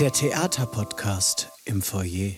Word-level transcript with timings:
Der 0.00 0.12
Theaterpodcast 0.12 1.50
im 1.66 1.82
Foyer. 1.82 2.32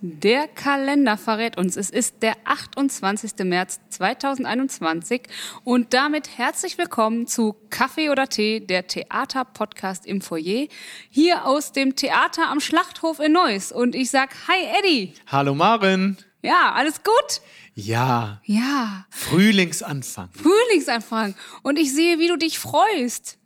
Der 0.00 0.48
Kalender 0.48 1.18
verrät 1.18 1.58
uns, 1.58 1.76
es 1.76 1.90
ist 1.90 2.22
der 2.22 2.32
28. 2.44 3.32
März 3.44 3.80
2021 3.90 5.24
und 5.62 5.92
damit 5.92 6.38
herzlich 6.38 6.78
willkommen 6.78 7.26
zu 7.26 7.54
Kaffee 7.68 8.08
oder 8.08 8.30
Tee, 8.30 8.60
der 8.60 8.86
Theaterpodcast 8.86 10.06
im 10.06 10.22
Foyer, 10.22 10.68
hier 11.10 11.44
aus 11.44 11.72
dem 11.72 11.96
Theater 11.96 12.48
am 12.48 12.60
Schlachthof 12.60 13.20
in 13.20 13.32
Neuss. 13.32 13.72
Und 13.72 13.94
ich 13.94 14.10
sag 14.10 14.34
Hi 14.48 14.64
Eddie. 14.78 15.12
Hallo 15.26 15.54
Maren. 15.54 16.16
Ja, 16.40 16.72
alles 16.74 17.02
gut? 17.04 17.42
Ja. 17.74 18.40
Ja. 18.46 19.04
Frühlingsanfang. 19.10 20.30
Frühlingsanfang. 20.32 21.34
Und 21.62 21.78
ich 21.78 21.92
sehe, 21.92 22.18
wie 22.18 22.28
du 22.28 22.38
dich 22.38 22.58
freust. 22.58 23.36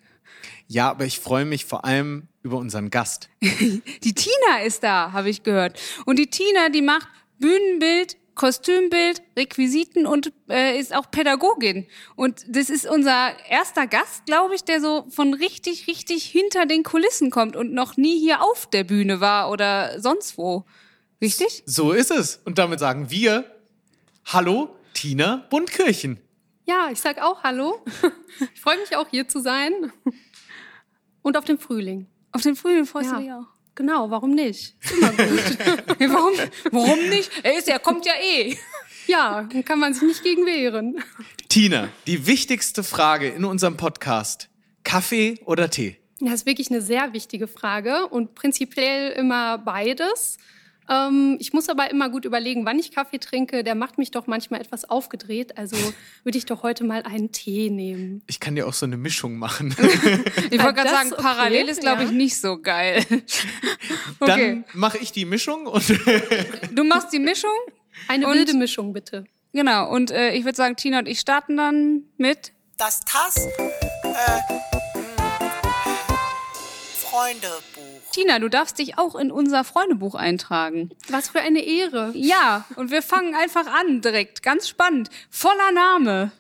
Ja, 0.68 0.88
aber 0.88 1.04
ich 1.04 1.18
freue 1.18 1.46
mich 1.46 1.64
vor 1.64 1.84
allem 1.84 2.28
über 2.42 2.58
unseren 2.58 2.90
Gast. 2.90 3.28
die 3.40 4.14
Tina 4.14 4.62
ist 4.64 4.82
da, 4.82 5.12
habe 5.12 5.30
ich 5.30 5.42
gehört. 5.42 5.78
Und 6.06 6.18
die 6.18 6.28
Tina, 6.28 6.68
die 6.68 6.82
macht 6.82 7.08
Bühnenbild, 7.38 8.16
Kostümbild, 8.34 9.22
Requisiten 9.36 10.06
und 10.06 10.32
äh, 10.48 10.78
ist 10.78 10.94
auch 10.94 11.10
Pädagogin. 11.10 11.86
Und 12.16 12.44
das 12.48 12.70
ist 12.70 12.86
unser 12.86 13.32
erster 13.48 13.86
Gast, 13.86 14.24
glaube 14.24 14.54
ich, 14.54 14.64
der 14.64 14.80
so 14.80 15.06
von 15.10 15.34
richtig, 15.34 15.86
richtig 15.86 16.24
hinter 16.24 16.64
den 16.64 16.82
Kulissen 16.82 17.30
kommt 17.30 17.54
und 17.54 17.74
noch 17.74 17.96
nie 17.96 18.18
hier 18.18 18.42
auf 18.42 18.66
der 18.70 18.84
Bühne 18.84 19.20
war 19.20 19.50
oder 19.50 20.00
sonst 20.00 20.38
wo. 20.38 20.64
Richtig? 21.20 21.62
So 21.66 21.92
ist 21.92 22.10
es. 22.10 22.40
Und 22.44 22.56
damit 22.56 22.80
sagen 22.80 23.10
wir 23.10 23.44
Hallo, 24.24 24.74
Tina 24.94 25.46
Bundkirchen. 25.50 26.18
Ja, 26.64 26.88
ich 26.90 27.00
sag 27.00 27.20
auch 27.20 27.42
Hallo. 27.42 27.84
Ich 28.54 28.60
freue 28.62 28.78
mich 28.78 28.96
auch 28.96 29.08
hier 29.10 29.28
zu 29.28 29.40
sein. 29.40 29.92
Und 31.20 31.36
auf 31.36 31.44
den 31.44 31.58
Frühling. 31.58 32.06
Auf 32.32 32.42
den 32.42 32.56
Frühling 32.56 32.86
freust 32.86 33.10
Ja. 33.10 33.16
du 33.16 33.22
dich 33.22 33.32
auch. 33.32 33.46
Genau, 33.74 34.10
warum 34.10 34.32
nicht? 34.32 34.74
Immer 34.92 35.10
gut. 35.12 35.58
warum, 36.10 36.32
warum 36.70 37.08
nicht? 37.08 37.30
Er 37.42 37.56
ist 37.58 37.66
ja, 37.68 37.78
kommt 37.78 38.04
ja 38.04 38.12
eh. 38.22 38.56
ja, 39.06 39.42
dann 39.50 39.64
kann 39.64 39.78
man 39.78 39.94
sich 39.94 40.02
nicht 40.02 40.22
gegen 40.22 40.44
wehren. 40.44 41.02
Tina, 41.48 41.88
die 42.06 42.26
wichtigste 42.26 42.82
Frage 42.82 43.28
in 43.28 43.44
unserem 43.44 43.76
Podcast. 43.76 44.48
Kaffee 44.84 45.40
oder 45.44 45.70
Tee? 45.70 45.96
Das 46.20 46.34
ist 46.34 46.46
wirklich 46.46 46.70
eine 46.70 46.82
sehr 46.82 47.12
wichtige 47.14 47.46
Frage 47.48 48.06
und 48.08 48.34
prinzipiell 48.34 49.12
immer 49.12 49.56
beides. 49.58 50.36
Ähm, 50.90 51.36
ich 51.38 51.52
muss 51.52 51.68
aber 51.68 51.90
immer 51.90 52.10
gut 52.10 52.24
überlegen, 52.24 52.66
wann 52.66 52.78
ich 52.78 52.90
Kaffee 52.90 53.18
trinke. 53.18 53.62
Der 53.62 53.76
macht 53.76 53.96
mich 53.96 54.10
doch 54.10 54.26
manchmal 54.26 54.60
etwas 54.60 54.84
aufgedreht. 54.90 55.56
Also 55.56 55.76
würde 56.24 56.36
ich 56.36 56.46
doch 56.46 56.64
heute 56.64 56.82
mal 56.84 57.02
einen 57.04 57.30
Tee 57.30 57.70
nehmen. 57.70 58.22
Ich 58.26 58.40
kann 58.40 58.56
dir 58.56 58.66
auch 58.66 58.72
so 58.72 58.86
eine 58.86 58.96
Mischung 58.96 59.36
machen. 59.38 59.74
Ich 60.50 60.60
wollte 60.62 60.74
gerade 60.74 60.90
sagen, 60.90 61.12
okay, 61.12 61.22
parallel 61.22 61.68
ist, 61.68 61.80
glaube 61.80 62.02
ja. 62.02 62.08
ich, 62.08 62.14
nicht 62.14 62.40
so 62.40 62.58
geil. 62.60 63.04
Okay, 64.22 64.62
Dann 64.62 64.64
mache 64.74 64.98
ich 64.98 65.12
die 65.12 65.24
Mischung 65.24 65.66
und 65.66 65.88
du 66.72 66.84
machst 66.84 67.12
die 67.12 67.18
Mischung. 67.18 67.50
Eine 68.08 68.26
Und- 68.26 68.34
wilde 68.34 68.54
Mischung, 68.54 68.92
bitte. 68.92 69.24
Genau, 69.52 69.90
und 69.90 70.10
äh, 70.10 70.32
ich 70.32 70.44
würde 70.44 70.56
sagen, 70.56 70.76
Tina 70.76 70.98
und 70.98 71.08
ich 71.08 71.20
starten 71.20 71.56
dann 71.56 72.02
mit. 72.18 72.52
Das 72.76 73.00
Tass 73.00 73.46
äh, 73.46 74.10
Freundebuch. 76.94 77.99
Tina, 78.12 78.38
du 78.38 78.48
darfst 78.48 78.78
dich 78.78 78.98
auch 78.98 79.14
in 79.14 79.30
unser 79.30 79.64
Freundebuch 79.64 80.14
eintragen. 80.14 80.90
Was 81.08 81.28
für 81.28 81.40
eine 81.40 81.60
Ehre. 81.60 82.12
Ja, 82.14 82.66
und 82.76 82.90
wir 82.90 83.02
fangen 83.02 83.34
einfach 83.34 83.66
an 83.66 84.00
direkt. 84.00 84.42
Ganz 84.42 84.68
spannend. 84.68 85.10
Voller 85.30 85.72
Name. 85.72 86.32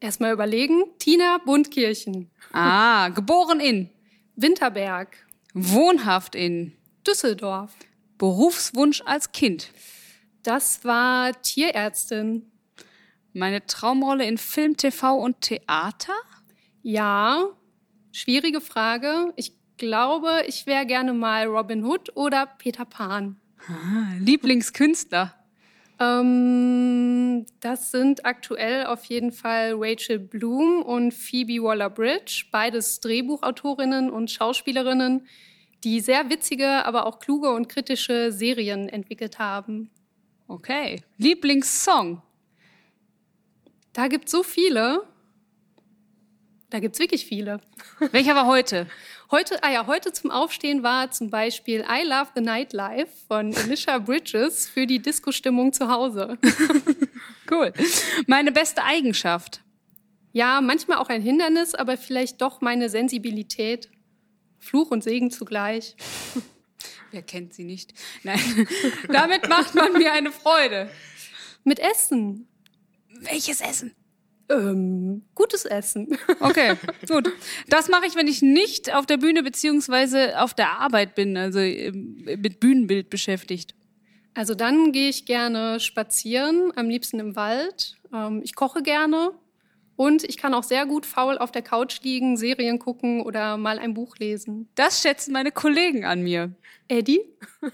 Erstmal 0.00 0.32
überlegen. 0.32 0.84
Tina 0.98 1.38
Bundkirchen. 1.44 2.30
Ah, 2.52 3.08
geboren 3.10 3.60
in. 3.60 3.90
Winterberg. 4.36 5.16
Wohnhaft 5.52 6.34
in. 6.34 6.72
Düsseldorf. 7.06 7.72
Berufswunsch 8.16 9.02
als 9.04 9.32
Kind. 9.32 9.70
Das 10.42 10.84
war 10.84 11.40
Tierärztin. 11.42 12.50
Meine 13.32 13.66
Traumrolle 13.66 14.26
in 14.26 14.38
Film, 14.38 14.76
TV 14.76 15.16
und 15.16 15.42
Theater? 15.42 16.14
Ja, 16.82 17.44
schwierige 18.12 18.60
Frage. 18.60 19.32
Ich 19.36 19.59
glaube, 19.80 20.44
ich 20.46 20.66
wäre 20.66 20.86
gerne 20.86 21.12
mal 21.12 21.46
Robin 21.46 21.84
Hood 21.84 22.14
oder 22.14 22.46
Peter 22.46 22.84
Pan. 22.84 23.40
Ah, 23.66 24.14
Lieblingskünstler. 24.20 25.34
Ähm, 25.98 27.46
das 27.60 27.90
sind 27.90 28.24
aktuell 28.24 28.86
auf 28.86 29.04
jeden 29.06 29.32
Fall 29.32 29.72
Rachel 29.74 30.18
Bloom 30.18 30.82
und 30.82 31.12
Phoebe 31.12 31.62
Waller-Bridge, 31.62 32.46
beides 32.52 33.00
Drehbuchautorinnen 33.00 34.10
und 34.10 34.30
Schauspielerinnen, 34.30 35.26
die 35.82 36.00
sehr 36.00 36.30
witzige, 36.30 36.84
aber 36.84 37.06
auch 37.06 37.18
kluge 37.18 37.50
und 37.50 37.68
kritische 37.68 38.30
Serien 38.32 38.88
entwickelt 38.88 39.38
haben. 39.38 39.90
Okay. 40.46 41.02
Lieblingssong. 41.16 42.22
Da 43.92 44.08
gibt 44.08 44.26
es 44.26 44.30
so 44.30 44.42
viele. 44.42 45.02
Da 46.70 46.78
gibt 46.78 46.94
es 46.94 47.00
wirklich 47.00 47.26
viele. 47.26 47.60
Welcher 48.12 48.34
war 48.34 48.46
heute? 48.46 48.86
Heute, 49.30 49.62
ah 49.62 49.70
ja, 49.70 49.86
heute 49.86 50.12
zum 50.12 50.30
Aufstehen 50.30 50.82
war 50.82 51.10
zum 51.10 51.28
Beispiel 51.28 51.80
I 51.80 52.06
Love 52.06 52.30
the 52.36 52.40
Nightlife 52.40 53.08
von 53.28 53.54
Alicia 53.54 53.98
Bridges 53.98 54.68
für 54.68 54.86
die 54.86 55.00
Disco-Stimmung 55.00 55.72
zu 55.72 55.88
Hause. 55.88 56.38
Cool. 57.50 57.72
Meine 58.28 58.52
beste 58.52 58.84
Eigenschaft. 58.84 59.60
Ja, 60.32 60.60
manchmal 60.60 60.98
auch 60.98 61.08
ein 61.08 61.20
Hindernis, 61.20 61.74
aber 61.74 61.96
vielleicht 61.96 62.40
doch 62.40 62.60
meine 62.60 62.88
Sensibilität. 62.88 63.90
Fluch 64.60 64.92
und 64.92 65.02
Segen 65.02 65.32
zugleich. 65.32 65.96
Wer 67.10 67.22
kennt 67.22 67.54
sie 67.54 67.64
nicht? 67.64 67.92
Nein. 68.22 68.68
Damit 69.08 69.48
macht 69.48 69.74
man 69.74 69.92
mir 69.94 70.12
eine 70.12 70.30
Freude. 70.30 70.88
Mit 71.64 71.80
Essen. 71.80 72.46
Welches 73.08 73.60
Essen? 73.60 73.96
Ähm, 74.50 75.22
gutes 75.34 75.64
Essen. 75.64 76.18
Okay, 76.40 76.74
gut. 77.08 77.30
Das 77.68 77.88
mache 77.88 78.06
ich, 78.06 78.16
wenn 78.16 78.26
ich 78.26 78.42
nicht 78.42 78.92
auf 78.92 79.06
der 79.06 79.18
Bühne 79.18 79.42
beziehungsweise 79.42 80.40
auf 80.40 80.54
der 80.54 80.80
Arbeit 80.80 81.14
bin, 81.14 81.36
also 81.36 81.60
ähm, 81.60 82.24
mit 82.24 82.58
Bühnenbild 82.60 83.10
beschäftigt. 83.10 83.74
Also 84.34 84.54
dann 84.54 84.92
gehe 84.92 85.08
ich 85.08 85.26
gerne 85.26 85.80
spazieren, 85.80 86.72
am 86.76 86.88
liebsten 86.88 87.20
im 87.20 87.36
Wald. 87.36 87.96
Ähm, 88.12 88.40
ich 88.42 88.54
koche 88.54 88.82
gerne 88.82 89.32
und 89.96 90.24
ich 90.24 90.36
kann 90.38 90.54
auch 90.54 90.64
sehr 90.64 90.86
gut 90.86 91.06
faul 91.06 91.38
auf 91.38 91.52
der 91.52 91.62
Couch 91.62 92.00
liegen, 92.02 92.36
Serien 92.36 92.78
gucken 92.78 93.20
oder 93.20 93.56
mal 93.56 93.78
ein 93.78 93.94
Buch 93.94 94.16
lesen. 94.16 94.68
Das 94.74 95.02
schätzen 95.02 95.32
meine 95.32 95.52
Kollegen 95.52 96.04
an 96.04 96.22
mir. 96.22 96.52
Eddie? 96.88 97.20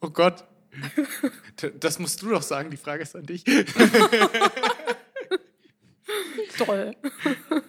Oh 0.00 0.10
Gott. 0.10 0.44
Das 1.70 1.98
musst 1.98 2.22
du 2.22 2.30
doch 2.30 2.42
sagen, 2.42 2.70
die 2.70 2.76
Frage 2.76 3.02
ist 3.02 3.16
an 3.16 3.26
dich. 3.26 3.44
Toll. 6.58 6.94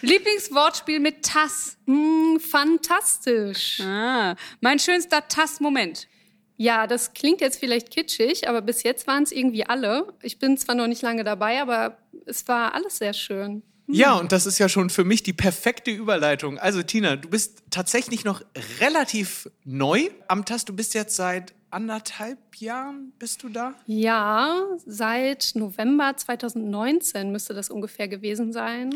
Lieblingswortspiel 0.00 1.00
mit 1.00 1.24
Tass. 1.24 1.76
Mm, 1.86 2.38
fantastisch. 2.38 3.80
Ah, 3.80 4.36
mein 4.60 4.78
schönster 4.78 5.26
Tass-Moment. 5.26 6.08
Ja, 6.56 6.86
das 6.88 7.14
klingt 7.14 7.40
jetzt 7.40 7.58
vielleicht 7.60 7.90
kitschig, 7.90 8.48
aber 8.48 8.62
bis 8.62 8.82
jetzt 8.82 9.06
waren 9.06 9.22
es 9.22 9.30
irgendwie 9.32 9.64
alle. 9.64 10.12
Ich 10.22 10.38
bin 10.38 10.58
zwar 10.58 10.74
noch 10.74 10.88
nicht 10.88 11.02
lange 11.02 11.22
dabei, 11.22 11.62
aber 11.62 11.98
es 12.26 12.48
war 12.48 12.74
alles 12.74 12.98
sehr 12.98 13.12
schön. 13.12 13.62
Ja, 13.90 14.14
und 14.14 14.32
das 14.32 14.44
ist 14.44 14.58
ja 14.58 14.68
schon 14.68 14.90
für 14.90 15.04
mich 15.04 15.22
die 15.22 15.32
perfekte 15.32 15.90
Überleitung. 15.90 16.58
Also 16.58 16.82
Tina, 16.82 17.16
du 17.16 17.30
bist 17.30 17.62
tatsächlich 17.70 18.24
noch 18.24 18.42
relativ 18.80 19.48
neu 19.64 20.10
am 20.26 20.44
TAS. 20.44 20.66
Du 20.66 20.74
bist 20.74 20.92
jetzt 20.92 21.16
seit 21.16 21.54
anderthalb 21.70 22.56
Jahren, 22.56 23.12
bist 23.18 23.42
du 23.42 23.48
da? 23.48 23.74
Ja, 23.86 24.66
seit 24.86 25.52
November 25.54 26.16
2019 26.16 27.30
müsste 27.30 27.54
das 27.54 27.70
ungefähr 27.70 28.08
gewesen 28.08 28.52
sein. 28.52 28.92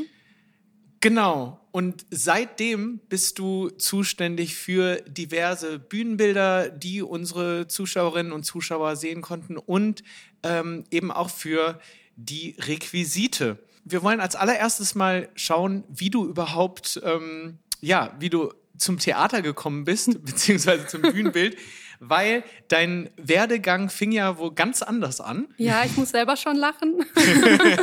Genau. 1.01 1.61
Und 1.73 2.07
seitdem 2.11 3.01
bist 3.09 3.39
du 3.39 3.71
zuständig 3.71 4.55
für 4.55 4.97
diverse 5.03 5.79
Bühnenbilder, 5.79 6.69
die 6.69 7.03
unsere 7.03 7.67
Zuschauerinnen 7.67 8.33
und 8.33 8.45
Zuschauer 8.45 8.95
sehen 8.97 9.21
konnten 9.21 9.57
und 9.57 10.05
ähm, 10.45 10.85
eben 10.91 11.11
auch 11.11 11.31
für 11.31 11.81
die 12.17 12.57
Requisite. 12.59 13.59
Wir 13.85 14.03
wollen 14.03 14.21
als 14.21 14.37
allererstes 14.37 14.95
mal 14.95 15.29
schauen, 15.35 15.83
wie 15.89 16.11
du 16.11 16.25
überhaupt, 16.27 17.01
ähm, 17.05 17.59
ja, 17.81 18.15
wie 18.21 18.31
du 18.31 18.53
zum 18.77 18.99
Theater 18.99 19.43
gekommen 19.43 19.85
bist, 19.85 20.25
beziehungsweise 20.25 20.87
zum 20.87 21.03
Bühnenbild, 21.03 21.57
weil 22.05 22.43
dein 22.67 23.11
Werdegang 23.17 23.89
fing 23.89 24.11
ja 24.11 24.37
wohl 24.37 24.53
ganz 24.53 24.83
anders 24.83 25.21
an. 25.21 25.47
Ja, 25.57 25.85
ich 25.85 25.97
muss 25.97 26.11
selber 26.11 26.37
schon 26.37 26.57
lachen. 26.57 27.07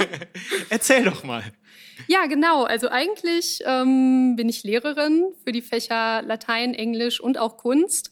Erzähl 0.70 1.06
doch 1.06 1.24
mal. 1.24 1.42
Ja, 2.08 2.26
genau. 2.26 2.66
Also 2.66 2.90
eigentlich 2.90 3.62
ähm, 3.66 4.36
bin 4.36 4.50
ich 4.50 4.64
Lehrerin 4.64 5.24
für 5.46 5.54
die 5.54 5.62
Fächer 5.62 6.22
Latein, 6.22 6.74
Englisch 6.74 7.22
und 7.22 7.38
auch 7.38 7.56
Kunst. 7.56 8.12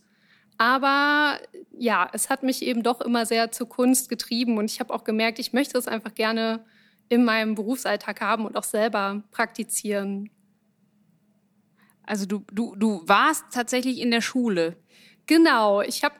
Aber 0.57 1.39
ja, 1.77 2.09
es 2.13 2.29
hat 2.29 2.41
mich 2.41 2.61
eben 2.61 2.83
doch 2.83 3.01
immer 3.01 3.25
sehr 3.25 3.51
zur 3.51 3.67
Kunst 3.67 4.07
getrieben 4.07 4.57
und 4.57 4.71
ich 4.71 4.79
habe 4.79 4.93
auch 4.93 5.03
gemerkt, 5.03 5.39
ich 5.39 5.51
möchte 5.51 5.77
es 5.77 5.89
einfach 5.89 6.15
gerne 6.15 6.63
in 7.09 7.25
meinem 7.25 7.55
Berufsalltag 7.55 8.21
haben 8.21 8.45
und 8.45 8.55
auch 8.55 8.63
selber 8.63 9.23
praktizieren. 9.31 10.29
Also 12.03 12.25
du, 12.25 12.45
du, 12.51 12.75
du 12.77 13.01
warst 13.05 13.43
tatsächlich 13.51 13.99
in 13.99 14.11
der 14.11 14.21
Schule. 14.21 14.77
Genau, 15.27 15.81
ich 15.81 16.03
habe 16.03 16.15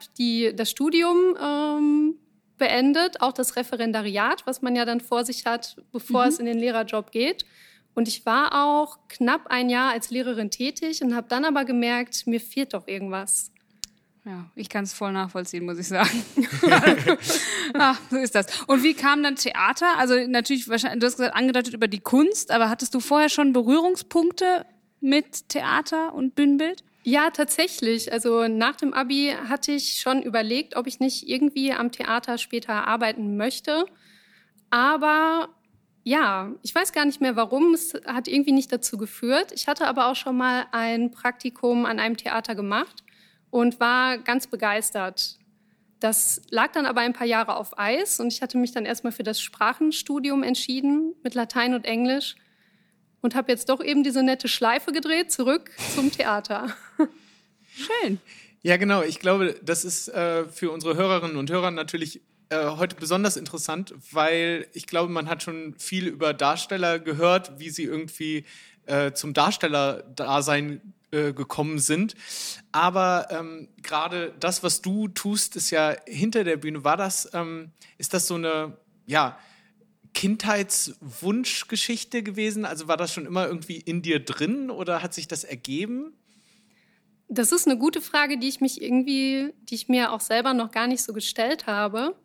das 0.54 0.70
Studium 0.70 1.36
ähm, 1.42 2.14
beendet, 2.58 3.20
auch 3.20 3.32
das 3.32 3.56
Referendariat, 3.56 4.46
was 4.46 4.62
man 4.62 4.76
ja 4.76 4.84
dann 4.84 5.00
vor 5.00 5.24
sich 5.24 5.46
hat, 5.46 5.76
bevor 5.92 6.22
Mhm. 6.24 6.28
es 6.28 6.38
in 6.38 6.46
den 6.46 6.58
Lehrerjob 6.58 7.10
geht. 7.10 7.44
Und 7.94 8.06
ich 8.06 8.24
war 8.26 8.64
auch 8.64 8.98
knapp 9.08 9.46
ein 9.48 9.70
Jahr 9.70 9.90
als 9.92 10.10
Lehrerin 10.10 10.50
tätig 10.50 11.02
und 11.02 11.16
habe 11.16 11.26
dann 11.28 11.44
aber 11.44 11.64
gemerkt, 11.64 12.26
mir 12.26 12.40
fehlt 12.40 12.74
doch 12.74 12.86
irgendwas. 12.86 13.50
Ja, 14.24 14.50
ich 14.54 14.68
kann 14.68 14.84
es 14.84 14.92
voll 14.92 15.10
nachvollziehen, 15.12 15.64
muss 15.64 15.78
ich 15.78 15.88
sagen. 15.88 16.22
Ach, 17.74 17.98
so 18.10 18.16
ist 18.18 18.34
das. 18.34 18.46
Und 18.66 18.82
wie 18.82 18.94
kam 18.94 19.22
dann 19.22 19.36
Theater? 19.36 19.96
Also 19.96 20.14
natürlich, 20.26 20.68
wahrscheinlich, 20.68 21.00
du 21.00 21.06
hast 21.06 21.16
gesagt, 21.16 21.34
angedeutet 21.34 21.72
über 21.74 21.88
die 21.88 22.00
Kunst, 22.00 22.50
aber 22.50 22.68
hattest 22.68 22.94
du 22.94 23.00
vorher 23.00 23.30
schon 23.30 23.52
Berührungspunkte 23.52 24.66
mit 25.00 25.48
Theater 25.48 26.14
und 26.14 26.34
Bühnenbild? 26.34 26.84
Ja, 27.08 27.30
tatsächlich. 27.30 28.12
Also 28.12 28.48
nach 28.48 28.76
dem 28.76 28.92
Abi 28.92 29.34
hatte 29.48 29.72
ich 29.72 29.98
schon 29.98 30.22
überlegt, 30.22 30.76
ob 30.76 30.86
ich 30.86 31.00
nicht 31.00 31.26
irgendwie 31.26 31.72
am 31.72 31.90
Theater 31.90 32.36
später 32.36 32.86
arbeiten 32.86 33.38
möchte. 33.38 33.86
Aber 34.68 35.48
ja, 36.04 36.52
ich 36.62 36.74
weiß 36.74 36.92
gar 36.92 37.06
nicht 37.06 37.22
mehr 37.22 37.34
warum. 37.34 37.72
Es 37.72 37.94
hat 38.04 38.28
irgendwie 38.28 38.52
nicht 38.52 38.70
dazu 38.70 38.98
geführt. 38.98 39.52
Ich 39.52 39.68
hatte 39.68 39.86
aber 39.86 40.08
auch 40.10 40.16
schon 40.16 40.36
mal 40.36 40.66
ein 40.72 41.10
Praktikum 41.10 41.86
an 41.86 41.98
einem 41.98 42.18
Theater 42.18 42.54
gemacht 42.54 43.02
und 43.48 43.80
war 43.80 44.18
ganz 44.18 44.46
begeistert. 44.46 45.38
Das 46.00 46.42
lag 46.50 46.72
dann 46.72 46.84
aber 46.84 47.00
ein 47.00 47.14
paar 47.14 47.26
Jahre 47.26 47.56
auf 47.56 47.78
Eis 47.78 48.20
und 48.20 48.34
ich 48.34 48.42
hatte 48.42 48.58
mich 48.58 48.72
dann 48.72 48.84
erstmal 48.84 49.14
für 49.14 49.22
das 49.22 49.40
Sprachenstudium 49.40 50.42
entschieden 50.42 51.14
mit 51.22 51.34
Latein 51.34 51.72
und 51.72 51.86
Englisch 51.86 52.36
und 53.20 53.34
habe 53.34 53.50
jetzt 53.50 53.68
doch 53.68 53.82
eben 53.82 54.02
diese 54.02 54.22
nette 54.22 54.48
Schleife 54.48 54.92
gedreht 54.92 55.32
zurück 55.32 55.70
zum 55.94 56.10
Theater. 56.12 56.74
Schön. 57.76 58.20
Ja, 58.62 58.76
genau. 58.76 59.02
Ich 59.02 59.20
glaube, 59.20 59.54
das 59.62 59.84
ist 59.84 60.08
äh, 60.08 60.44
für 60.46 60.70
unsere 60.70 60.96
Hörerinnen 60.96 61.36
und 61.36 61.50
Hörer 61.50 61.70
natürlich 61.70 62.22
äh, 62.50 62.64
heute 62.64 62.96
besonders 62.96 63.36
interessant, 63.36 63.94
weil 64.10 64.66
ich 64.72 64.86
glaube, 64.86 65.12
man 65.12 65.28
hat 65.28 65.42
schon 65.42 65.74
viel 65.78 66.06
über 66.08 66.34
Darsteller 66.34 66.98
gehört, 66.98 67.58
wie 67.58 67.70
sie 67.70 67.84
irgendwie 67.84 68.44
äh, 68.86 69.12
zum 69.12 69.34
Darstellerdasein 69.34 70.80
äh, 71.10 71.32
gekommen 71.32 71.78
sind. 71.78 72.14
Aber 72.72 73.28
ähm, 73.30 73.68
gerade 73.82 74.34
das, 74.40 74.62
was 74.62 74.82
du 74.82 75.08
tust, 75.08 75.56
ist 75.56 75.70
ja 75.70 75.94
hinter 76.06 76.44
der 76.44 76.56
Bühne. 76.56 76.84
War 76.84 76.96
das, 76.96 77.30
ähm, 77.32 77.70
ist 77.96 78.14
das 78.14 78.26
so 78.26 78.34
eine, 78.34 78.76
ja, 79.06 79.38
Kindheitswunschgeschichte 80.14 82.22
gewesen? 82.22 82.64
Also 82.64 82.88
war 82.88 82.96
das 82.96 83.12
schon 83.12 83.26
immer 83.26 83.46
irgendwie 83.46 83.76
in 83.76 84.02
dir 84.02 84.20
drin 84.20 84.70
oder 84.70 85.02
hat 85.02 85.14
sich 85.14 85.28
das 85.28 85.44
ergeben? 85.44 86.12
Das 87.28 87.52
ist 87.52 87.68
eine 87.68 87.78
gute 87.78 88.00
Frage, 88.00 88.38
die 88.38 88.48
ich 88.48 88.60
mich 88.60 88.80
irgendwie, 88.80 89.52
die 89.62 89.74
ich 89.74 89.88
mir 89.88 90.12
auch 90.12 90.20
selber 90.20 90.54
noch 90.54 90.70
gar 90.70 90.86
nicht 90.86 91.02
so 91.02 91.12
gestellt 91.12 91.66
habe. 91.66 92.16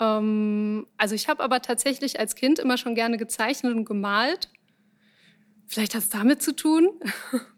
Ähm, 0.00 0.86
also 0.96 1.14
ich 1.14 1.28
habe 1.28 1.42
aber 1.42 1.60
tatsächlich 1.60 2.18
als 2.18 2.34
Kind 2.34 2.58
immer 2.58 2.78
schon 2.78 2.94
gerne 2.94 3.18
gezeichnet 3.18 3.74
und 3.74 3.84
gemalt. 3.84 4.50
Vielleicht 5.66 5.94
hat 5.94 6.02
es 6.02 6.08
damit 6.08 6.42
zu 6.42 6.56
tun. 6.56 6.88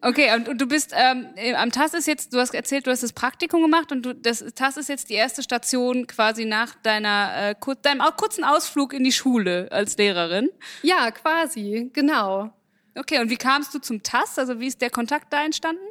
Okay, 0.00 0.32
und, 0.34 0.48
und 0.48 0.60
du 0.60 0.66
bist 0.66 0.92
ähm, 0.96 1.26
am 1.56 1.72
TAS 1.72 1.92
ist 1.92 2.06
jetzt, 2.06 2.32
du 2.32 2.38
hast 2.38 2.54
erzählt, 2.54 2.86
du 2.86 2.90
hast 2.92 3.02
das 3.02 3.12
Praktikum 3.12 3.62
gemacht 3.62 3.90
und 3.90 4.02
du, 4.02 4.14
das 4.14 4.44
TAS 4.54 4.76
ist 4.76 4.88
jetzt 4.88 5.10
die 5.10 5.14
erste 5.14 5.42
Station 5.42 6.06
quasi 6.06 6.44
nach 6.44 6.76
deiner, 6.76 7.32
äh, 7.50 7.54
kur 7.58 7.74
deinem 7.74 8.02
kurzen 8.16 8.44
Ausflug 8.44 8.92
in 8.92 9.02
die 9.02 9.10
Schule 9.10 9.68
als 9.72 9.96
Lehrerin. 9.96 10.50
Ja, 10.82 11.10
quasi, 11.10 11.90
genau. 11.92 12.52
Okay, 12.96 13.18
und 13.20 13.28
wie 13.30 13.36
kamst 13.36 13.74
du 13.74 13.80
zum 13.80 14.02
TAS? 14.04 14.38
Also 14.38 14.60
wie 14.60 14.68
ist 14.68 14.80
der 14.80 14.90
Kontakt 14.90 15.32
da 15.32 15.44
entstanden? 15.44 15.82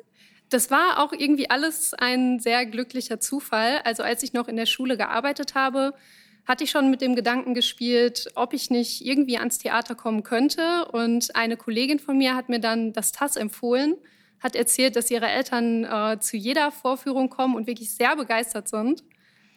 Das 0.49 0.71
war 0.71 0.99
auch 0.99 1.11
irgendwie 1.11 1.49
alles 1.49 1.93
ein 1.93 2.39
sehr 2.39 2.65
glücklicher 2.65 3.19
Zufall. 3.19 3.81
Also 3.83 4.03
als 4.03 4.23
ich 4.23 4.31
noch 4.31 4.47
in 4.47 4.55
der 4.55 4.65
Schule 4.65 4.95
gearbeitet 4.95 5.53
habe, 5.53 5.93
hatte 6.47 6.63
ich 6.63 6.71
schon 6.71 6.89
mit 6.89 7.01
dem 7.01 7.15
Gedanken 7.15 7.53
gespielt, 7.53 8.29
ob 8.35 8.53
ich 8.53 8.69
nicht 8.69 9.05
irgendwie 9.05 9.37
ans 9.37 9.57
Theater 9.57 9.95
kommen 9.95 10.23
könnte. 10.23 10.85
Und 10.85 11.35
eine 11.35 11.57
Kollegin 11.57 11.99
von 11.99 12.17
mir 12.17 12.35
hat 12.35 12.47
mir 12.47 12.59
dann 12.59 12.93
das 12.93 13.11
TAS 13.11 13.35
empfohlen, 13.35 13.95
hat 14.39 14.55
erzählt, 14.55 14.95
dass 14.95 15.11
ihre 15.11 15.27
Eltern 15.27 15.83
äh, 15.83 16.19
zu 16.21 16.37
jeder 16.37 16.71
Vorführung 16.71 17.29
kommen 17.29 17.55
und 17.55 17.67
wirklich 17.67 17.93
sehr 17.93 18.15
begeistert 18.15 18.69
sind. 18.69 19.03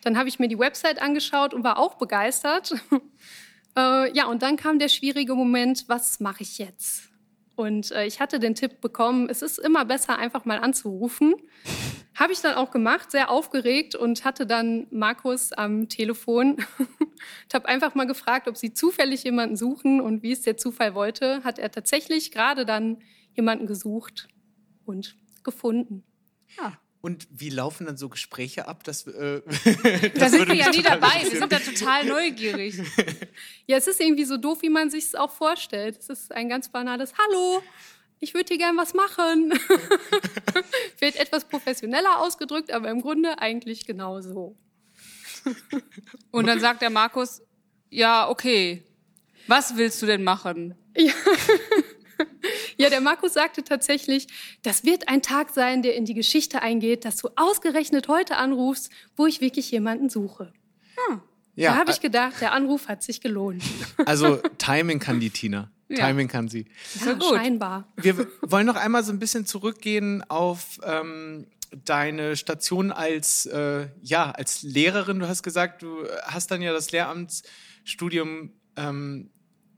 Dann 0.02 0.18
habe 0.18 0.28
ich 0.28 0.40
mir 0.40 0.48
die 0.48 0.58
Website 0.58 1.00
angeschaut 1.00 1.54
und 1.54 1.62
war 1.62 1.78
auch 1.78 1.94
begeistert. 1.94 2.74
äh, 3.76 4.12
ja, 4.12 4.26
und 4.26 4.42
dann 4.42 4.56
kam 4.56 4.80
der 4.80 4.88
schwierige 4.88 5.34
Moment, 5.34 5.84
was 5.86 6.18
mache 6.18 6.42
ich 6.42 6.58
jetzt? 6.58 7.09
Und 7.60 7.92
äh, 7.92 8.06
ich 8.06 8.20
hatte 8.20 8.38
den 8.38 8.54
Tipp 8.54 8.80
bekommen, 8.80 9.28
es 9.28 9.42
ist 9.42 9.58
immer 9.58 9.84
besser, 9.84 10.18
einfach 10.18 10.46
mal 10.46 10.60
anzurufen. 10.60 11.34
Habe 12.18 12.32
ich 12.32 12.40
dann 12.40 12.54
auch 12.54 12.70
gemacht, 12.70 13.10
sehr 13.10 13.30
aufgeregt 13.30 13.94
und 13.94 14.24
hatte 14.24 14.46
dann 14.46 14.86
Markus 14.90 15.52
am 15.52 15.88
Telefon 15.88 16.56
und 16.78 17.54
habe 17.54 17.68
einfach 17.68 17.94
mal 17.94 18.06
gefragt, 18.06 18.48
ob 18.48 18.56
sie 18.56 18.72
zufällig 18.72 19.24
jemanden 19.24 19.56
suchen. 19.56 20.00
Und 20.00 20.22
wie 20.22 20.32
es 20.32 20.42
der 20.42 20.56
Zufall 20.56 20.94
wollte, 20.94 21.44
hat 21.44 21.58
er 21.58 21.70
tatsächlich 21.70 22.30
gerade 22.30 22.66
dann 22.66 22.98
jemanden 23.34 23.66
gesucht 23.66 24.28
und 24.84 25.16
gefunden. 25.44 26.02
Und 27.02 27.26
wie 27.30 27.48
laufen 27.48 27.86
dann 27.86 27.96
so 27.96 28.08
Gespräche 28.08 28.68
ab? 28.68 28.82
Das, 28.84 29.06
äh, 29.06 29.40
Da 30.14 30.28
sind 30.28 30.48
wir 30.48 30.54
ja 30.54 30.70
nie 30.70 30.82
dabei. 30.82 31.22
Wir 31.22 31.38
sind 31.40 31.52
da 31.52 31.58
total 31.58 32.04
neugierig. 32.06 32.78
Ja, 33.66 33.76
es 33.76 33.86
ist 33.86 34.00
irgendwie 34.00 34.24
so 34.24 34.36
doof, 34.36 34.62
wie 34.62 34.68
man 34.68 34.90
sich 34.90 35.04
es 35.04 35.14
auch 35.14 35.30
vorstellt. 35.30 35.96
Es 35.98 36.08
ist 36.08 36.32
ein 36.32 36.48
ganz 36.48 36.68
banales 36.70 37.12
Hallo. 37.16 37.62
Ich 38.18 38.34
würde 38.34 38.48
hier 38.48 38.58
gern 38.58 38.76
was 38.76 38.94
machen. 38.94 39.52
Wird 40.98 41.14
etwas 41.16 41.44
professioneller 41.44 42.18
ausgedrückt, 42.18 42.72
aber 42.72 42.90
im 42.90 43.00
Grunde 43.00 43.38
eigentlich 43.38 43.86
genau 43.86 44.20
so. 44.20 44.56
Und 46.32 46.48
dann 46.48 46.58
sagt 46.58 46.82
der 46.82 46.90
Markus, 46.90 47.42
ja, 47.90 48.28
okay. 48.28 48.82
Was 49.46 49.76
willst 49.76 50.02
du 50.02 50.06
denn 50.06 50.24
machen? 50.24 50.74
Ja, 50.96 51.12
der 52.88 53.00
Markus 53.00 53.34
sagte 53.34 53.64
tatsächlich, 53.64 54.28
das 54.62 54.84
wird 54.84 55.08
ein 55.08 55.22
Tag 55.22 55.50
sein, 55.50 55.82
der 55.82 55.94
in 55.94 56.04
die 56.04 56.14
Geschichte 56.14 56.62
eingeht, 56.62 57.04
dass 57.04 57.16
du 57.16 57.28
ausgerechnet 57.36 58.08
heute 58.08 58.36
anrufst, 58.36 58.90
wo 59.16 59.26
ich 59.26 59.40
wirklich 59.40 59.70
jemanden 59.70 60.08
suche. 60.08 60.52
Ja, 61.56 61.72
da 61.72 61.78
habe 61.78 61.90
ich 61.90 62.00
gedacht, 62.00 62.40
der 62.40 62.52
Anruf 62.52 62.88
hat 62.88 63.02
sich 63.02 63.20
gelohnt. 63.20 63.62
also 64.06 64.36
Timing 64.58 64.98
kann 64.98 65.20
die 65.20 65.30
Tina. 65.30 65.70
Ja. 65.88 66.06
Timing 66.06 66.28
kann 66.28 66.48
sie. 66.48 66.66
Ja, 67.04 67.12
gut. 67.14 67.24
scheinbar. 67.34 67.88
Wir 67.96 68.28
wollen 68.42 68.66
noch 68.66 68.76
einmal 68.76 69.02
so 69.02 69.12
ein 69.12 69.18
bisschen 69.18 69.44
zurückgehen 69.44 70.22
auf 70.30 70.78
ähm, 70.84 71.48
deine 71.84 72.36
Station 72.36 72.92
als, 72.92 73.46
äh, 73.46 73.88
ja, 74.00 74.30
als 74.30 74.62
Lehrerin. 74.62 75.18
Du 75.18 75.28
hast 75.28 75.42
gesagt, 75.42 75.82
du 75.82 76.06
hast 76.24 76.50
dann 76.50 76.62
ja 76.62 76.72
das 76.72 76.92
Lehramtsstudium, 76.92 78.52
ähm, 78.76 79.30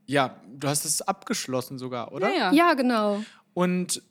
ja, 0.05 0.41
du 0.47 0.67
hast 0.67 0.85
es 0.85 1.01
abgeschlossen 1.01 1.77
sogar, 1.77 2.11
oder? 2.11 2.29
Ja, 2.29 2.35
ja. 2.35 2.51
Ja, 2.51 2.73
genau. 2.73 3.23
Und 3.53 4.01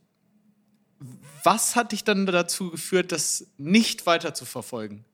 was 1.45 1.75
hat 1.77 1.93
dich 1.93 2.05
dann 2.05 2.27
dazu 2.27 2.71
geführt, 2.71 3.13
das 3.13 3.47
nicht 3.59 4.07
weiter 4.07 4.35
zu 4.35 4.45
verfolgen? 4.45 5.05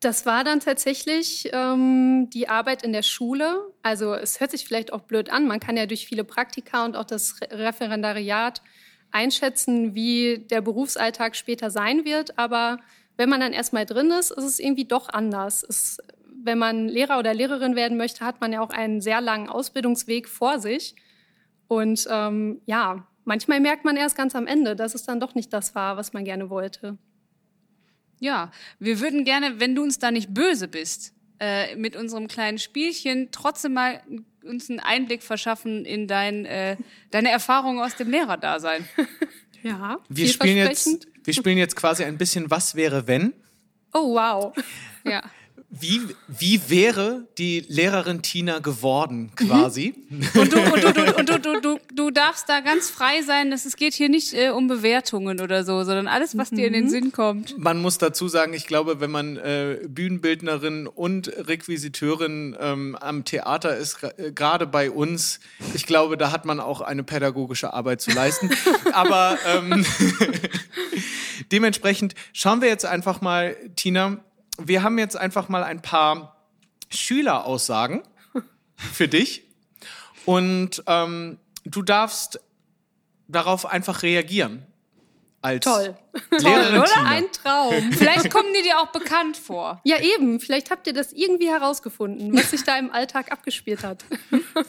Das 0.00 0.26
war 0.26 0.44
dann 0.44 0.60
tatsächlich 0.60 1.48
ähm, 1.52 2.28
die 2.30 2.48
Arbeit 2.48 2.82
in 2.82 2.92
der 2.92 3.02
Schule. 3.02 3.72
Also 3.82 4.12
es 4.12 4.38
hört 4.38 4.50
sich 4.50 4.66
vielleicht 4.66 4.92
auch 4.92 5.02
blöd 5.02 5.30
an. 5.30 5.46
Man 5.46 5.60
kann 5.60 5.76
ja 5.76 5.86
durch 5.86 6.06
viele 6.06 6.24
Praktika 6.24 6.84
und 6.84 6.94
auch 6.94 7.04
das 7.04 7.40
Re 7.40 7.58
Referendariat 7.58 8.60
einschätzen, 9.12 9.94
wie 9.94 10.44
der 10.50 10.60
Berufsalltag 10.60 11.36
später 11.36 11.70
sein 11.70 12.04
wird. 12.04 12.38
Aber 12.38 12.80
wenn 13.16 13.30
man 13.30 13.40
dann 13.40 13.54
erstmal 13.54 13.86
drin 13.86 14.10
ist, 14.10 14.30
ist 14.30 14.44
es 14.44 14.58
irgendwie 14.58 14.84
doch 14.84 15.08
anders. 15.08 15.64
Es, 15.66 15.98
wenn 16.44 16.58
man 16.58 16.88
Lehrer 16.88 17.18
oder 17.18 17.34
Lehrerin 17.34 17.74
werden 17.74 17.96
möchte, 17.96 18.24
hat 18.24 18.40
man 18.40 18.52
ja 18.52 18.60
auch 18.60 18.70
einen 18.70 19.00
sehr 19.00 19.20
langen 19.20 19.48
Ausbildungsweg 19.48 20.28
vor 20.28 20.60
sich. 20.60 20.94
Und 21.66 22.06
ähm, 22.10 22.60
ja, 22.66 23.06
manchmal 23.24 23.60
merkt 23.60 23.84
man 23.84 23.96
erst 23.96 24.16
ganz 24.16 24.34
am 24.34 24.46
Ende, 24.46 24.76
dass 24.76 24.94
es 24.94 25.04
dann 25.04 25.20
doch 25.20 25.34
nicht 25.34 25.52
das 25.52 25.74
war, 25.74 25.96
was 25.96 26.12
man 26.12 26.24
gerne 26.24 26.50
wollte. 26.50 26.98
Ja, 28.20 28.52
wir 28.78 29.00
würden 29.00 29.24
gerne, 29.24 29.58
wenn 29.58 29.74
du 29.74 29.82
uns 29.82 29.98
da 29.98 30.10
nicht 30.10 30.32
böse 30.32 30.68
bist, 30.68 31.14
äh, 31.40 31.74
mit 31.76 31.96
unserem 31.96 32.28
kleinen 32.28 32.58
Spielchen 32.58 33.30
trotzdem 33.32 33.72
mal 33.72 34.02
uns 34.44 34.68
einen 34.68 34.80
Einblick 34.80 35.22
verschaffen 35.22 35.84
in 35.84 36.06
dein, 36.06 36.44
äh, 36.44 36.76
deine 37.10 37.30
Erfahrungen 37.30 37.80
aus 37.80 37.96
dem 37.96 38.10
Lehrerdasein. 38.10 38.86
Ja, 39.62 39.98
Wir 40.10 40.28
spielen, 40.28 40.58
jetzt, 40.58 41.08
wir 41.24 41.32
spielen 41.32 41.56
jetzt 41.56 41.74
quasi 41.74 42.04
ein 42.04 42.18
bisschen 42.18 42.50
Was 42.50 42.74
wäre 42.74 43.06
wenn? 43.06 43.32
Oh, 43.94 44.14
wow. 44.14 44.54
Ja. 45.06 45.22
Wie, 45.80 46.00
wie 46.28 46.60
wäre 46.68 47.26
die 47.36 47.64
Lehrerin 47.68 48.22
Tina 48.22 48.60
geworden, 48.60 49.32
quasi? 49.34 49.94
Und 50.34 50.52
du, 50.52 50.60
und 50.60 50.82
du, 50.82 50.92
du, 50.92 51.16
und 51.16 51.28
du, 51.28 51.40
du, 51.40 51.60
du, 51.60 51.78
du 51.92 52.10
darfst 52.10 52.48
da 52.48 52.60
ganz 52.60 52.88
frei 52.90 53.22
sein, 53.22 53.50
dass 53.50 53.66
es 53.66 53.76
geht 53.76 53.94
hier 53.94 54.08
nicht 54.08 54.32
äh, 54.34 54.50
um 54.50 54.68
Bewertungen 54.68 55.40
oder 55.40 55.64
so, 55.64 55.82
sondern 55.82 56.06
alles, 56.06 56.36
was 56.36 56.50
dir 56.50 56.66
in 56.66 56.72
den 56.72 56.88
Sinn 56.88 57.12
kommt. 57.12 57.58
Man 57.58 57.80
muss 57.80 57.98
dazu 57.98 58.28
sagen, 58.28 58.52
ich 58.52 58.66
glaube, 58.66 59.00
wenn 59.00 59.10
man 59.10 59.36
äh, 59.36 59.80
Bühnenbildnerin 59.88 60.86
und 60.86 61.28
Requisiteurin 61.28 62.56
ähm, 62.60 62.96
am 63.00 63.24
Theater 63.24 63.76
ist, 63.76 64.02
äh, 64.02 64.32
gerade 64.32 64.66
bei 64.66 64.90
uns, 64.90 65.40
ich 65.74 65.86
glaube, 65.86 66.16
da 66.16 66.30
hat 66.30 66.44
man 66.44 66.60
auch 66.60 66.80
eine 66.80 67.02
pädagogische 67.02 67.72
Arbeit 67.72 68.00
zu 68.00 68.12
leisten. 68.12 68.50
Aber 68.92 69.38
ähm, 69.46 69.84
dementsprechend 71.52 72.14
schauen 72.32 72.60
wir 72.60 72.68
jetzt 72.68 72.86
einfach 72.86 73.20
mal, 73.20 73.56
Tina, 73.76 74.18
wir 74.58 74.82
haben 74.82 74.98
jetzt 74.98 75.16
einfach 75.16 75.48
mal 75.48 75.62
ein 75.64 75.82
paar 75.82 76.36
Schüleraussagen 76.90 78.02
für 78.92 79.08
dich 79.08 79.44
und 80.24 80.82
ähm, 80.86 81.38
du 81.64 81.82
darfst 81.82 82.40
darauf 83.28 83.66
einfach 83.66 84.02
reagieren. 84.02 84.66
Als 85.44 85.64
Toll. 85.66 85.94
Lehrerin 86.30 86.78
oder? 86.78 86.86
Tina. 86.86 87.04
Ein 87.06 87.24
Traum. 87.30 87.92
Vielleicht 87.92 88.30
kommen 88.30 88.48
die 88.58 88.62
dir 88.62 88.80
auch 88.80 88.92
bekannt 88.92 89.36
vor. 89.36 89.78
Ja, 89.84 90.00
eben. 90.00 90.40
Vielleicht 90.40 90.70
habt 90.70 90.86
ihr 90.86 90.94
das 90.94 91.12
irgendwie 91.12 91.50
herausgefunden, 91.50 92.34
was 92.34 92.52
sich 92.52 92.64
da 92.64 92.78
im 92.78 92.90
Alltag 92.90 93.30
abgespielt 93.30 93.84
hat. 93.84 94.06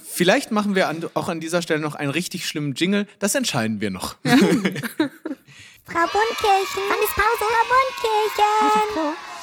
Vielleicht 0.04 0.52
machen 0.52 0.76
wir 0.76 0.90
an, 0.90 1.10
auch 1.14 1.30
an 1.30 1.40
dieser 1.40 1.62
Stelle 1.62 1.80
noch 1.80 1.96
einen 1.96 2.12
richtig 2.12 2.46
schlimmen 2.46 2.74
Jingle. 2.74 3.08
Das 3.20 3.36
entscheiden 3.36 3.80
wir 3.80 3.90
noch. 3.90 4.18
Frau 4.24 4.34
Bundkirchen. 5.94 6.84
Wann 6.90 7.04
ist 7.04 7.16
Pause? 7.16 7.40
Frau 7.40 7.64
Bundkirchen. 7.72 9.35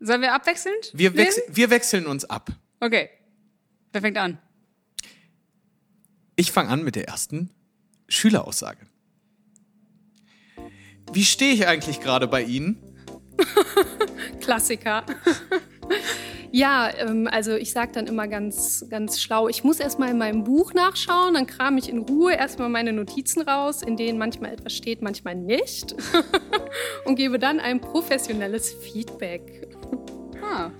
Sollen 0.00 0.20
wir 0.20 0.34
abwechselnd? 0.34 0.92
Wir, 0.94 1.16
wechs 1.16 1.36
lesen? 1.36 1.56
wir 1.56 1.70
wechseln 1.70 2.06
uns 2.06 2.24
ab. 2.24 2.50
Okay. 2.80 3.10
Wer 3.92 4.00
fängt 4.00 4.18
an? 4.18 4.38
Ich 6.36 6.52
fange 6.52 6.68
an 6.68 6.84
mit 6.84 6.96
der 6.96 7.08
ersten 7.08 7.50
Schüleraussage. 8.08 8.86
Wie 11.12 11.24
stehe 11.24 11.54
ich 11.54 11.66
eigentlich 11.66 12.00
gerade 12.00 12.28
bei 12.28 12.42
Ihnen? 12.42 12.82
Klassiker. 14.40 15.04
Ja, 16.52 16.90
ähm, 16.96 17.28
also 17.30 17.54
ich 17.54 17.72
sage 17.72 17.92
dann 17.92 18.06
immer 18.06 18.28
ganz, 18.28 18.86
ganz 18.88 19.20
schlau, 19.20 19.48
ich 19.48 19.64
muss 19.64 19.80
erstmal 19.80 20.10
in 20.10 20.18
meinem 20.18 20.44
Buch 20.44 20.72
nachschauen, 20.74 21.34
dann 21.34 21.46
kram 21.46 21.76
ich 21.76 21.88
in 21.88 21.98
Ruhe 21.98 22.32
erstmal 22.32 22.68
meine 22.68 22.92
Notizen 22.92 23.42
raus, 23.42 23.82
in 23.82 23.96
denen 23.96 24.18
manchmal 24.18 24.52
etwas 24.52 24.72
steht, 24.72 25.02
manchmal 25.02 25.34
nicht. 25.34 25.94
Und 27.04 27.16
gebe 27.16 27.38
dann 27.38 27.60
ein 27.60 27.80
professionelles 27.80 28.72
Feedback. 28.72 29.68
Ah. 30.42 30.70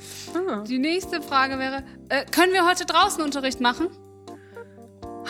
Die 0.66 0.78
nächste 0.78 1.20
Frage 1.20 1.58
wäre, 1.58 1.82
äh, 2.08 2.24
können 2.24 2.52
wir 2.52 2.66
heute 2.66 2.86
draußen 2.86 3.22
Unterricht 3.22 3.60
machen? 3.60 3.88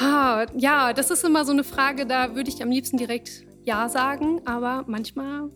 Ha, 0.00 0.44
ja, 0.54 0.92
das 0.92 1.10
ist 1.10 1.24
immer 1.24 1.44
so 1.44 1.52
eine 1.52 1.64
Frage, 1.64 2.06
da 2.06 2.34
würde 2.34 2.50
ich 2.50 2.62
am 2.62 2.70
liebsten 2.70 2.98
direkt 2.98 3.46
Ja 3.64 3.88
sagen, 3.88 4.42
aber 4.44 4.84
manchmal 4.86 5.50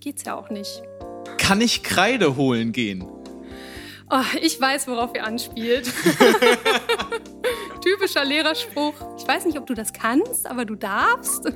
geht's 0.00 0.24
ja 0.24 0.36
auch 0.36 0.50
nicht. 0.50 0.82
Kann 1.38 1.60
ich 1.60 1.82
Kreide 1.82 2.36
holen 2.36 2.72
gehen? 2.72 3.06
Oh, 4.10 4.20
ich 4.40 4.60
weiß, 4.60 4.86
worauf 4.86 5.14
ihr 5.14 5.24
anspielt. 5.24 5.86
Typischer 7.82 8.24
Lehrerspruch. 8.24 8.94
Ich 9.18 9.26
weiß 9.26 9.46
nicht, 9.46 9.58
ob 9.58 9.66
du 9.66 9.74
das 9.74 9.92
kannst, 9.92 10.46
aber 10.46 10.64
du 10.64 10.74
darfst. 10.74 11.46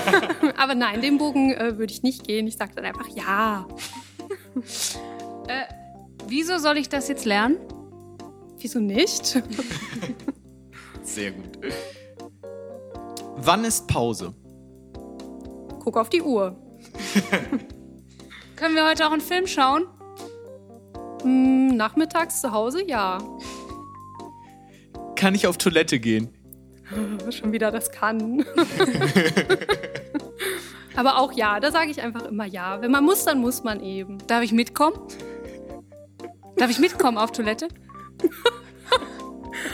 aber 0.56 0.74
nein, 0.74 1.02
den 1.02 1.18
Bogen 1.18 1.52
äh, 1.52 1.76
würde 1.76 1.92
ich 1.92 2.02
nicht 2.02 2.26
gehen. 2.26 2.46
Ich 2.46 2.56
sage 2.56 2.72
dann 2.74 2.84
einfach 2.84 3.08
ja. 3.08 3.66
Äh, 5.48 5.64
wieso 6.26 6.58
soll 6.58 6.76
ich 6.76 6.90
das 6.90 7.08
jetzt 7.08 7.24
lernen? 7.24 7.56
Wieso 8.58 8.80
nicht? 8.80 9.42
Sehr 11.02 11.30
gut. 11.30 11.58
Wann 13.36 13.64
ist 13.64 13.86
Pause? 13.88 14.34
Guck 15.78 15.96
auf 15.96 16.10
die 16.10 16.20
Uhr. 16.20 16.54
Können 18.58 18.74
wir 18.74 18.84
heute 18.84 19.06
auch 19.06 19.12
einen 19.12 19.20
Film 19.20 19.46
schauen? 19.46 19.86
Hm, 21.22 21.76
nachmittags 21.76 22.40
zu 22.40 22.50
Hause, 22.50 22.84
ja. 22.84 23.18
Kann 25.14 25.36
ich 25.36 25.46
auf 25.46 25.58
Toilette 25.58 26.00
gehen? 26.00 26.36
Schon 27.30 27.52
wieder 27.52 27.70
das 27.70 27.92
kann. 27.92 28.44
aber 30.96 31.18
auch 31.18 31.32
ja, 31.32 31.60
da 31.60 31.70
sage 31.70 31.92
ich 31.92 32.02
einfach 32.02 32.24
immer 32.24 32.46
ja. 32.46 32.82
Wenn 32.82 32.90
man 32.90 33.04
muss, 33.04 33.24
dann 33.24 33.40
muss 33.40 33.62
man 33.62 33.80
eben. 33.80 34.18
Darf 34.26 34.42
ich 34.42 34.50
mitkommen? 34.50 34.98
Darf 36.56 36.70
ich 36.70 36.80
mitkommen 36.80 37.16
auf 37.16 37.30
Toilette? 37.30 37.68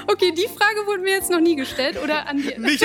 Okay, 0.06 0.32
die 0.32 0.48
Frage 0.48 0.86
wurde 0.86 1.02
mir 1.02 1.12
jetzt 1.12 1.30
noch 1.30 1.40
nie 1.40 1.56
gestellt. 1.56 2.02
Oder 2.02 2.28
an 2.28 2.38
die. 2.38 2.58
Nicht 2.58 2.82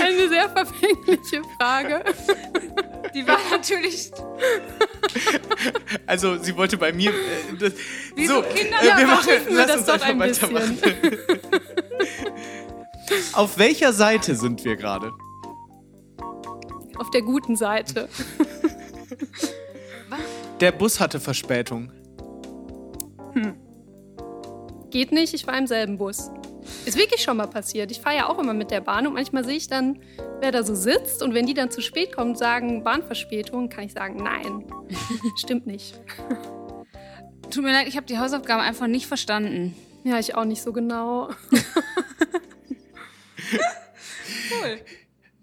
Eine 0.00 0.28
sehr 0.28 0.48
verfängliche 0.50 1.42
Frage. 1.58 2.04
Die 3.14 3.26
war 3.26 3.38
natürlich. 3.50 4.10
Also, 6.06 6.38
sie 6.42 6.56
wollte 6.56 6.76
bei 6.76 6.92
mir. 6.92 7.10
Äh, 7.10 7.14
das, 7.58 7.72
Wie 8.16 8.26
so, 8.26 8.42
Kinder- 8.42 8.80
äh, 8.82 8.86
Ja, 8.88 8.98
wir 8.98 9.06
machen, 9.06 9.28
wir 9.46 9.56
lass 9.56 9.66
das 9.66 9.76
uns 9.78 9.86
doch 9.86 9.92
einfach 9.94 10.08
ein 10.08 10.20
weitermachen. 10.20 10.78
Auf 13.34 13.58
welcher 13.58 13.92
Seite 13.92 14.34
sind 14.36 14.64
wir 14.64 14.76
gerade? 14.76 15.12
Auf 16.96 17.10
der 17.10 17.22
guten 17.22 17.56
Seite. 17.56 18.08
Der 20.60 20.72
Bus 20.72 21.00
hatte 21.00 21.20
Verspätung. 21.20 21.90
Geht 24.90 25.10
nicht, 25.12 25.34
ich 25.34 25.46
war 25.46 25.58
im 25.58 25.66
selben 25.66 25.98
Bus. 25.98 26.30
Ist 26.84 26.96
wirklich 26.96 27.22
schon 27.22 27.36
mal 27.36 27.46
passiert. 27.46 27.90
Ich 27.90 28.00
fahre 28.00 28.16
ja 28.16 28.28
auch 28.28 28.38
immer 28.38 28.54
mit 28.54 28.70
der 28.70 28.80
Bahn 28.80 29.06
und 29.06 29.14
manchmal 29.14 29.44
sehe 29.44 29.56
ich 29.56 29.68
dann, 29.68 30.00
wer 30.40 30.50
da 30.52 30.62
so 30.64 30.74
sitzt. 30.74 31.22
Und 31.22 31.32
wenn 31.34 31.46
die 31.46 31.54
dann 31.54 31.70
zu 31.70 31.80
spät 31.80 32.14
kommen 32.14 32.30
und 32.32 32.38
sagen 32.38 32.82
Bahnverspätung, 32.82 33.68
kann 33.68 33.84
ich 33.84 33.92
sagen, 33.92 34.16
nein, 34.22 34.64
stimmt 35.36 35.66
nicht. 35.66 36.00
Tut 37.50 37.62
mir 37.62 37.72
leid, 37.72 37.86
ich 37.86 37.96
habe 37.96 38.06
die 38.06 38.18
Hausaufgaben 38.18 38.62
einfach 38.62 38.86
nicht 38.88 39.06
verstanden. 39.06 39.76
Ja, 40.04 40.18
ich 40.18 40.34
auch 40.34 40.44
nicht 40.44 40.62
so 40.62 40.72
genau. 40.72 41.30
Cool. 44.50 44.80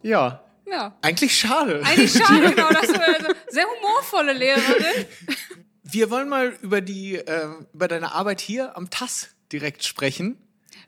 Ja, 0.01 0.43
Ja. 0.65 0.98
eigentlich 1.01 1.38
schade. 1.38 1.81
Eigentlich 1.86 2.12
schade, 2.12 2.50
genau. 2.55 2.69
Das 2.69 2.89
war 2.93 3.03
eine 3.07 3.36
sehr 3.50 3.65
humorvolle 3.65 4.33
Lehrerin. 4.33 5.05
Wir 5.83 6.12
wollen 6.12 6.29
mal 6.29 6.53
über, 6.62 6.81
die, 6.81 7.15
äh, 7.15 7.48
über 7.74 7.88
deine 7.88 8.13
Arbeit 8.13 8.41
hier 8.41 8.75
am 8.77 8.89
TAS 8.89 9.29
direkt 9.51 9.83
sprechen. 9.83 10.38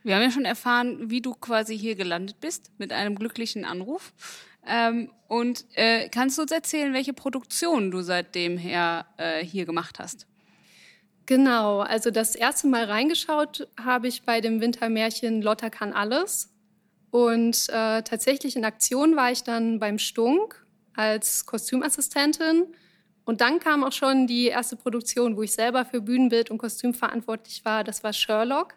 Wir 0.04 0.16
haben 0.16 0.24
ja 0.24 0.32
schon 0.32 0.46
erfahren, 0.46 1.10
wie 1.10 1.22
du 1.22 1.34
quasi 1.34 1.78
hier 1.78 1.96
gelandet 1.96 2.40
bist 2.40 2.72
mit 2.78 2.92
einem 2.92 3.16
glücklichen 3.16 3.66
Anruf. 3.66 4.14
Ähm, 4.66 5.12
und 5.28 5.66
äh, 5.74 6.10
kannst 6.10 6.38
du 6.38 6.44
uns 6.44 6.52
erzählen, 6.52 6.94
welche 6.94 7.14
Produktionen 7.14 7.92
du 7.92 8.02
seitdem 8.02 8.58
her 8.58 9.06
äh, 9.18 9.44
hier 9.44 9.66
gemacht 9.66 10.00
hast? 10.00 10.28
Genau, 11.26 11.80
also 11.80 12.12
das 12.12 12.36
erste 12.36 12.68
Mal 12.68 12.86
reingeschaut 12.86 13.68
habe 13.80 14.08
ich 14.08 14.24
bei 14.24 14.42
dem 14.42 14.60
Wintermärchen 14.60 15.42
Lotta 15.42 15.70
kann 15.70 15.94
alles. 15.94 16.50
Und 17.12 17.70
äh, 17.70 18.02
tatsächlich 18.04 18.56
in 18.56 18.66
Aktion 18.66 19.16
war 19.16 19.32
ich 19.32 19.44
dann 19.44 19.80
beim 19.80 20.00
Stunk 20.00 20.66
als 20.94 21.46
Kostümassistentin. 21.46 22.66
Und 23.24 23.42
dann 23.42 23.60
kam 23.60 23.84
auch 23.84 23.92
schon 23.92 24.28
die 24.28 24.48
erste 24.48 24.76
Produktion, 24.76 25.38
wo 25.38 25.44
ich 25.44 25.52
selber 25.52 25.86
für 25.86 26.02
Bühnenbild 26.02 26.50
und 26.52 26.58
Kostüm 26.58 26.94
verantwortlich 26.94 27.64
war. 27.66 27.84
Das 27.84 28.04
war 28.04 28.14
Sherlock, 28.14 28.76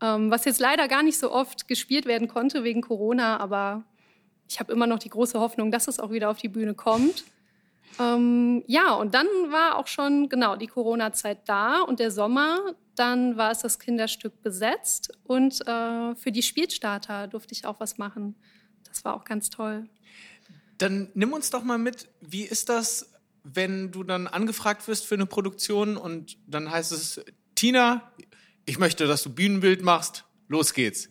ähm, 0.00 0.30
was 0.30 0.44
jetzt 0.44 0.60
leider 0.60 0.88
gar 0.88 1.02
nicht 1.02 1.18
so 1.18 1.32
oft 1.32 1.68
gespielt 1.68 2.06
werden 2.06 2.28
konnte 2.28 2.64
wegen 2.64 2.80
Corona. 2.80 3.38
Aber 3.38 3.84
ich 4.48 4.60
habe 4.60 4.72
immer 4.72 4.86
noch 4.86 4.98
die 4.98 5.10
große 5.10 5.38
Hoffnung, 5.38 5.70
dass 5.70 5.88
es 5.88 6.00
auch 6.00 6.10
wieder 6.10 6.30
auf 6.30 6.38
die 6.38 6.48
Bühne 6.48 6.74
kommt. 6.74 7.24
Ähm, 7.98 8.62
ja, 8.66 8.94
und 8.94 9.14
dann 9.14 9.26
war 9.50 9.76
auch 9.76 9.86
schon 9.86 10.28
genau 10.28 10.56
die 10.56 10.66
Corona-Zeit 10.66 11.48
da 11.48 11.80
und 11.80 12.00
der 12.00 12.10
Sommer. 12.10 12.74
Dann 12.94 13.36
war 13.36 13.50
es 13.50 13.60
das 13.60 13.78
Kinderstück 13.78 14.42
besetzt 14.42 15.12
und 15.24 15.66
äh, 15.66 16.14
für 16.14 16.32
die 16.32 16.42
Spielstarter 16.42 17.26
durfte 17.28 17.54
ich 17.54 17.66
auch 17.66 17.80
was 17.80 17.98
machen. 17.98 18.34
Das 18.88 19.04
war 19.04 19.14
auch 19.14 19.24
ganz 19.24 19.50
toll. 19.50 19.88
Dann 20.78 21.10
nimm 21.14 21.32
uns 21.32 21.50
doch 21.50 21.64
mal 21.64 21.78
mit, 21.78 22.08
wie 22.20 22.44
ist 22.44 22.68
das, 22.68 23.12
wenn 23.42 23.90
du 23.90 24.04
dann 24.04 24.26
angefragt 24.26 24.86
wirst 24.86 25.06
für 25.06 25.14
eine 25.14 25.26
Produktion 25.26 25.96
und 25.96 26.36
dann 26.46 26.70
heißt 26.70 26.92
es, 26.92 27.20
Tina, 27.54 28.12
ich 28.68 28.78
möchte, 28.78 29.06
dass 29.06 29.22
du 29.22 29.30
Bühnenbild 29.30 29.82
machst, 29.82 30.24
los 30.48 30.74
geht's. 30.74 31.08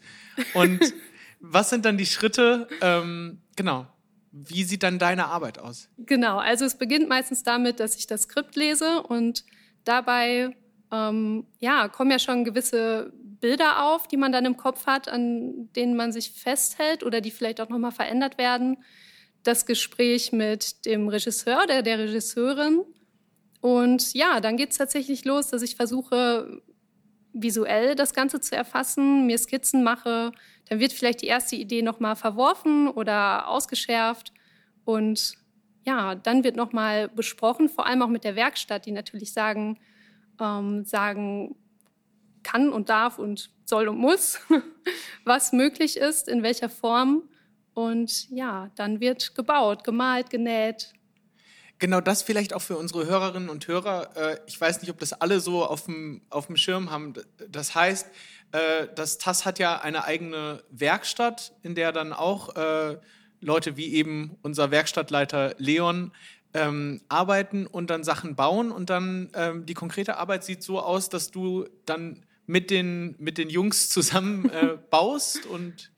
Und 0.54 0.80
was 1.40 1.72
sind 1.72 1.86
dann 1.86 1.98
die 1.98 2.06
Schritte? 2.06 2.68
Ähm, 2.82 3.42
genau. 3.56 3.88
Wie 4.32 4.64
sieht 4.64 4.84
dann 4.84 5.00
deine 5.00 5.26
Arbeit 5.28 5.58
aus? 5.58 5.90
Genau, 5.98 6.38
also 6.38 6.66
es 6.66 6.78
beginnt 6.78 7.10
meistens 7.10 7.42
damit, 7.42 7.80
dass 7.80 7.96
ich 7.96 8.06
das 8.06 8.24
Skript 8.24 8.56
lese 8.56 9.02
und 9.02 9.44
dabei 9.84 10.56
ähm, 10.92 11.48
ja, 11.60 11.88
kommen 11.88 12.12
ja 12.12 12.20
schon 12.20 12.44
gewisse 12.44 13.12
Bilder 13.14 13.86
auf, 13.86 14.08
die 14.08 14.18
man 14.18 14.32
dann 14.32 14.46
im 14.46 14.58
Kopf 14.58 14.86
hat, 14.86 15.10
an 15.10 15.70
denen 15.76 15.96
man 15.96 16.12
sich 16.12 16.32
festhält 16.32 17.04
oder 17.04 17.22
die 17.22 17.32
vielleicht 17.32 17.60
auch 17.60 17.70
nochmal 17.70 17.92
verändert 17.92 18.38
werden. 18.38 18.78
das 19.44 19.66
Gespräch 19.66 20.34
mit 20.34 20.86
dem 20.86 21.08
Regisseur 21.08 21.64
oder 21.64 21.82
der 21.82 22.00
Regisseurin. 22.00 22.82
Und 23.62 24.14
ja, 24.14 24.42
dann 24.42 24.58
geht 24.58 24.72
es 24.72 24.78
tatsächlich 24.78 25.24
los, 25.26 25.48
dass 25.48 25.62
ich 25.62 25.76
versuche, 25.78 26.62
visuell 27.42 27.96
das 27.96 28.14
Ganze 28.14 28.40
zu 28.40 28.56
erfassen, 28.56 29.26
mir 29.26 29.38
Skizzen 29.38 29.84
mache. 29.84 30.32
Dann 30.70 30.80
wird 30.80 30.94
vielleicht 30.94 31.22
die 31.22 31.28
erste 31.28 31.56
Idee 31.56 31.82
nochmal 31.82 32.16
verworfen 32.16 32.88
oder 32.88 33.48
ausgeschärft. 33.48 34.34
Und 34.86 35.34
ja, 35.86 36.16
dann 36.16 36.44
wird 36.44 36.56
nochmal 36.56 37.08
besprochen, 37.10 37.70
vor 37.70 37.86
allem 37.86 38.02
auch 38.02 38.10
mit 38.10 38.24
der 38.24 38.36
Werkstatt, 38.36 38.86
die 38.86 38.92
natürlich 38.92 39.34
sagen, 39.34 39.80
ähm, 40.40 40.84
sagen 40.86 41.56
kann 42.44 42.72
und 42.72 42.90
darf 42.90 43.20
und 43.20 43.50
soll 43.66 43.88
und 43.88 43.98
muss, 43.98 44.40
was 45.26 45.52
möglich 45.54 45.98
ist, 45.98 46.28
in 46.28 46.44
welcher 46.44 46.70
Form. 46.70 47.24
Und 47.74 48.30
ja, 48.30 48.72
dann 48.76 49.00
wird 49.00 49.36
gebaut, 49.36 49.84
gemalt, 49.84 50.30
genäht. 50.30 50.94
Genau 51.80 52.02
das 52.02 52.24
vielleicht 52.24 52.54
auch 52.54 52.62
für 52.62 52.78
unsere 52.78 53.06
Hörerinnen 53.06 53.50
und 53.50 53.68
Hörer. 53.68 54.16
Äh, 54.16 54.40
ich 54.48 54.60
weiß 54.60 54.82
nicht, 54.82 54.90
ob 54.90 55.00
das 55.00 55.14
alle 55.14 55.40
so 55.40 55.64
auf 55.66 55.86
dem, 55.86 56.22
auf 56.30 56.48
dem 56.48 56.58
Schirm 56.58 56.90
haben. 56.90 57.14
Das 57.50 57.76
heißt, 57.76 58.08
äh, 58.52 58.88
das 58.96 59.18
TAS 59.18 59.46
hat 59.46 59.60
ja 59.60 59.80
eine 59.80 60.04
eigene 60.06 60.64
Werkstatt, 60.72 61.54
in 61.62 61.76
der 61.76 61.92
dann 61.92 62.14
auch 62.14 62.56
äh, 62.56 62.98
Leute 63.42 63.78
wie 63.78 63.94
eben 63.94 64.38
unser 64.42 64.72
Werkstattleiter 64.72 65.54
Leon 65.58 66.12
ähm, 66.54 67.02
arbeiten 67.10 67.68
und 67.68 67.90
dann 67.90 68.04
Sachen 68.04 68.36
bauen. 68.36 68.72
Und 68.72 68.90
dann 68.90 69.30
ähm, 69.36 69.66
die 69.66 69.76
konkrete 69.76 70.18
Arbeit 70.18 70.44
sieht 70.44 70.64
so 70.64 70.80
aus, 70.80 71.10
dass 71.10 71.30
du 71.30 71.68
dann 71.86 72.26
mit 72.48 72.72
den, 72.72 73.16
mit 73.20 73.38
den 73.38 73.50
Jungs 73.50 73.90
zusammen 73.90 74.50
äh, 74.50 74.78
baust 74.90 75.46
und 75.46 75.92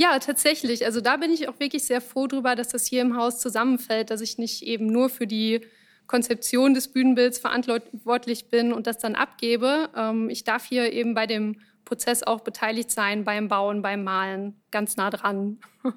ja, 0.00 0.18
tatsächlich. 0.18 0.86
Also 0.86 1.02
da 1.02 1.18
bin 1.18 1.30
ich 1.30 1.46
auch 1.46 1.60
wirklich 1.60 1.84
sehr 1.84 2.00
froh 2.00 2.26
drüber, 2.26 2.56
dass 2.56 2.68
das 2.68 2.86
hier 2.86 3.02
im 3.02 3.18
Haus 3.18 3.38
zusammenfällt, 3.38 4.08
dass 4.08 4.22
ich 4.22 4.38
nicht 4.38 4.62
eben 4.62 4.86
nur 4.86 5.10
für 5.10 5.26
die 5.26 5.60
Konzeption 6.06 6.72
des 6.72 6.88
Bühnenbilds 6.88 7.38
verantwortlich 7.38 8.48
bin 8.48 8.72
und 8.72 8.86
das 8.86 8.96
dann 8.96 9.14
abgebe. 9.14 9.90
Ähm, 9.94 10.30
ich 10.30 10.44
darf 10.44 10.64
hier 10.64 10.90
eben 10.94 11.12
bei 11.12 11.26
dem 11.26 11.60
Prozess 11.84 12.22
auch 12.22 12.40
beteiligt 12.40 12.90
sein, 12.90 13.24
beim 13.24 13.48
Bauen, 13.48 13.82
beim 13.82 14.02
Malen, 14.02 14.62
ganz 14.70 14.96
nah 14.96 15.10
dran. 15.10 15.58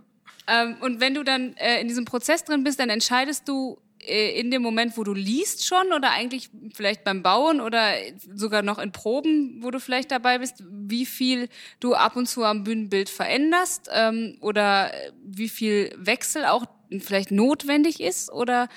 Ähm, 0.45 0.75
und 0.81 1.00
wenn 1.00 1.13
du 1.13 1.24
dann 1.24 1.55
äh, 1.55 1.79
in 1.79 1.88
diesem 1.88 2.03
Prozess 2.03 2.43
drin 2.43 2.65
bist, 2.65 2.77
dann 2.77 2.89
entscheidest 2.89 3.48
du 3.48 3.79
in 4.07 4.51
dem 4.51 4.62
Moment, 4.62 4.98
wo 4.98 5.03
du 5.03 5.13
liest 5.13 5.65
schon 5.65 5.93
oder 5.93 6.12
eigentlich 6.12 6.50
vielleicht 6.74 7.03
beim 7.03 7.24
Bauen 7.24 7.62
oder 7.62 7.93
sogar 8.33 8.62
noch 8.62 8.79
in 8.79 8.91
Proben, 8.91 9.63
wo 9.63 9.72
du 9.72 9.79
vielleicht 9.79 10.12
dabei 10.12 10.39
bist, 10.39 10.63
wie 10.69 11.05
viel 11.05 11.50
du 11.79 11.93
ab 11.93 12.15
und 12.15 12.27
zu 12.27 12.43
am 12.43 12.63
Bühnenbild 12.63 13.10
veränderst 13.10 13.89
ähm, 13.93 14.38
oder 14.41 14.91
wie 15.24 15.50
viel 15.50 15.93
Wechsel 15.98 16.45
auch 16.45 16.65
vielleicht 17.00 17.31
notwendig 17.31 18.00
ist 18.01 18.31
oder 18.31 18.69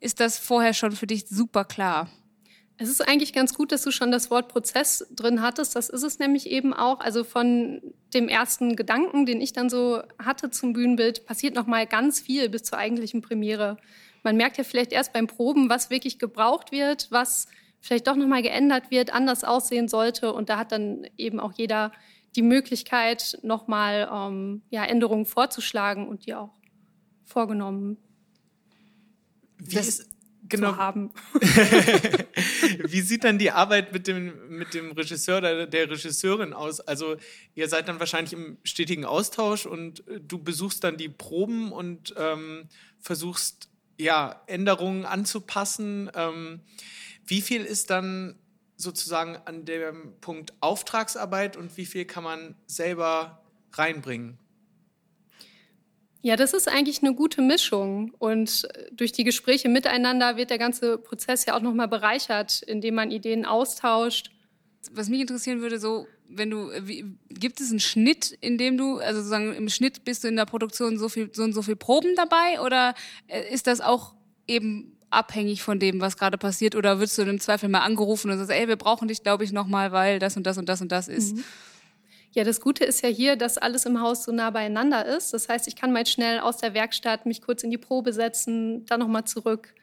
ist 0.00 0.20
das 0.20 0.38
vorher 0.38 0.74
schon 0.74 0.92
für 0.92 1.06
dich 1.06 1.26
super 1.28 1.64
klar? 1.64 2.10
Es 2.78 2.88
ist 2.88 3.06
eigentlich 3.06 3.32
ganz 3.32 3.54
gut, 3.54 3.70
dass 3.70 3.82
du 3.82 3.92
schon 3.92 4.10
das 4.10 4.30
Wort 4.30 4.48
Prozess 4.48 5.06
drin 5.10 5.40
hattest. 5.40 5.76
Das 5.76 5.88
ist 5.88 6.02
es 6.02 6.18
nämlich 6.18 6.50
eben 6.50 6.74
auch. 6.74 6.98
Also 6.98 7.22
von 7.22 7.80
dem 8.12 8.28
ersten 8.28 8.74
Gedanken, 8.74 9.24
den 9.24 9.40
ich 9.40 9.52
dann 9.52 9.70
so 9.70 10.02
hatte 10.18 10.50
zum 10.50 10.72
Bühnenbild, 10.72 11.24
passiert 11.24 11.54
noch 11.54 11.66
mal 11.68 11.86
ganz 11.86 12.20
viel 12.20 12.48
bis 12.48 12.64
zur 12.64 12.78
eigentlichen 12.78 13.22
Premiere. 13.22 13.76
Man 14.22 14.36
merkt 14.36 14.58
ja 14.58 14.64
vielleicht 14.64 14.92
erst 14.92 15.12
beim 15.12 15.26
Proben, 15.26 15.68
was 15.68 15.90
wirklich 15.90 16.18
gebraucht 16.18 16.72
wird, 16.72 17.08
was 17.10 17.48
vielleicht 17.80 18.06
doch 18.06 18.16
nochmal 18.16 18.42
geändert 18.42 18.90
wird, 18.90 19.12
anders 19.12 19.44
aussehen 19.44 19.88
sollte. 19.88 20.32
Und 20.32 20.48
da 20.48 20.58
hat 20.58 20.72
dann 20.72 21.06
eben 21.16 21.40
auch 21.40 21.52
jeder 21.52 21.92
die 22.36 22.42
Möglichkeit, 22.42 23.38
nochmal 23.42 24.08
ähm, 24.10 24.62
ja, 24.70 24.84
Änderungen 24.84 25.26
vorzuschlagen 25.26 26.08
und 26.08 26.26
die 26.26 26.34
auch 26.34 26.54
vorgenommen 27.24 27.98
Wie 29.58 29.76
ist, 29.76 30.08
genau. 30.48 30.72
zu 30.72 30.76
haben. 30.78 31.10
Wie 32.86 33.00
sieht 33.00 33.24
dann 33.24 33.38
die 33.38 33.50
Arbeit 33.50 33.92
mit 33.92 34.06
dem, 34.06 34.32
mit 34.48 34.74
dem 34.74 34.92
Regisseur 34.92 35.38
oder 35.38 35.66
der 35.66 35.90
Regisseurin 35.90 36.52
aus? 36.52 36.80
Also 36.80 37.16
ihr 37.54 37.68
seid 37.68 37.88
dann 37.88 38.00
wahrscheinlich 38.00 38.32
im 38.32 38.58
stetigen 38.62 39.04
Austausch 39.04 39.66
und 39.66 40.04
du 40.20 40.38
besuchst 40.38 40.84
dann 40.84 40.96
die 40.96 41.08
Proben 41.08 41.72
und 41.72 42.14
ähm, 42.16 42.68
versuchst 42.98 43.68
ja, 44.02 44.42
Änderungen 44.46 45.04
anzupassen. 45.04 46.10
Ähm, 46.14 46.60
wie 47.24 47.40
viel 47.40 47.64
ist 47.64 47.90
dann 47.90 48.38
sozusagen 48.76 49.36
an 49.44 49.64
dem 49.64 50.14
Punkt 50.20 50.52
Auftragsarbeit 50.60 51.56
und 51.56 51.76
wie 51.76 51.86
viel 51.86 52.04
kann 52.04 52.24
man 52.24 52.56
selber 52.66 53.42
reinbringen? 53.72 54.38
Ja, 56.24 56.36
das 56.36 56.52
ist 56.52 56.68
eigentlich 56.68 57.02
eine 57.02 57.14
gute 57.14 57.42
Mischung. 57.42 58.12
Und 58.18 58.68
durch 58.92 59.10
die 59.10 59.24
Gespräche 59.24 59.68
miteinander 59.68 60.36
wird 60.36 60.50
der 60.50 60.58
ganze 60.58 60.98
Prozess 60.98 61.46
ja 61.46 61.56
auch 61.56 61.62
nochmal 61.62 61.88
bereichert, 61.88 62.62
indem 62.62 62.94
man 62.94 63.10
Ideen 63.10 63.44
austauscht. 63.44 64.30
Was 64.92 65.08
mich 65.08 65.20
interessieren 65.20 65.60
würde, 65.60 65.80
so 65.80 66.06
wenn 66.34 66.50
du, 66.50 66.70
äh, 66.70 66.86
wie, 66.86 67.04
gibt 67.28 67.60
es 67.60 67.70
einen 67.70 67.80
Schnitt, 67.80 68.36
in 68.40 68.58
dem 68.58 68.76
du, 68.76 68.98
also 68.98 69.20
sozusagen 69.20 69.54
im 69.54 69.68
Schnitt 69.68 70.04
bist 70.04 70.24
du 70.24 70.28
in 70.28 70.36
der 70.36 70.46
Produktion 70.46 70.98
so 70.98 71.08
viel, 71.08 71.30
so 71.32 71.42
und 71.42 71.52
so 71.52 71.62
viel 71.62 71.76
Proben 71.76 72.14
dabei 72.16 72.60
oder 72.60 72.94
äh, 73.28 73.52
ist 73.52 73.66
das 73.66 73.80
auch 73.80 74.14
eben 74.46 74.96
abhängig 75.10 75.62
von 75.62 75.78
dem, 75.78 76.00
was 76.00 76.16
gerade 76.16 76.38
passiert 76.38 76.74
oder 76.74 76.98
wirst 76.98 77.18
du 77.18 77.22
im 77.22 77.40
Zweifel 77.40 77.68
mal 77.68 77.80
angerufen 77.80 78.30
und 78.30 78.38
sagst, 78.38 78.50
ey, 78.50 78.66
wir 78.66 78.76
brauchen 78.76 79.08
dich, 79.08 79.22
glaube 79.22 79.44
ich, 79.44 79.52
nochmal, 79.52 79.92
weil 79.92 80.18
das 80.18 80.36
und 80.36 80.46
das 80.46 80.58
und 80.58 80.68
das 80.68 80.80
und 80.80 80.90
das 80.90 81.08
ist. 81.08 81.36
Mhm. 81.36 81.44
Ja, 82.34 82.44
das 82.44 82.62
Gute 82.62 82.84
ist 82.84 83.02
ja 83.02 83.10
hier, 83.10 83.36
dass 83.36 83.58
alles 83.58 83.84
im 83.84 84.00
Haus 84.00 84.24
so 84.24 84.32
nah 84.32 84.48
beieinander 84.50 85.04
ist. 85.04 85.34
Das 85.34 85.50
heißt, 85.50 85.68
ich 85.68 85.76
kann 85.76 85.92
mal 85.92 86.06
schnell 86.06 86.40
aus 86.40 86.56
der 86.56 86.72
Werkstatt 86.72 87.26
mich 87.26 87.42
kurz 87.42 87.62
in 87.62 87.70
die 87.70 87.78
Probe 87.78 88.14
setzen, 88.14 88.86
dann 88.86 89.00
nochmal 89.00 89.24
zurück. 89.24 89.74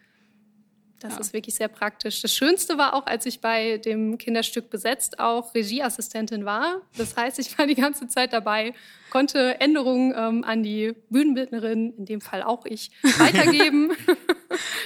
Das 1.00 1.14
ja. 1.14 1.20
ist 1.20 1.34
wirklich 1.34 1.56
sehr 1.56 1.70
praktisch. 1.70 2.22
Das 2.22 2.36
Schönste 2.36 2.78
war 2.78 2.94
auch, 2.94 3.06
als 3.06 3.26
ich 3.26 3.40
bei 3.40 3.78
dem 3.78 4.18
Kinderstück 4.18 4.70
besetzt 4.70 5.20
auch 5.20 5.54
Regieassistentin 5.56 6.46
war. 6.46 6.82
Das 6.98 7.16
heißt, 7.16 7.40
ich 7.40 7.58
war 7.58 7.68
die 7.68 7.76
ganze 7.76 8.08
Zeit 8.08 8.34
dabei, 8.34 8.74
konnte 9.10 9.60
Änderungen 9.62 10.14
ähm, 10.16 10.44
an 10.44 10.62
die 10.62 10.94
Bühnenbildnerin, 11.10 11.94
in 11.98 12.06
dem 12.06 12.22
Fall 12.22 12.44
auch 12.44 12.66
ich, 12.66 12.92
weitergeben. 13.18 13.92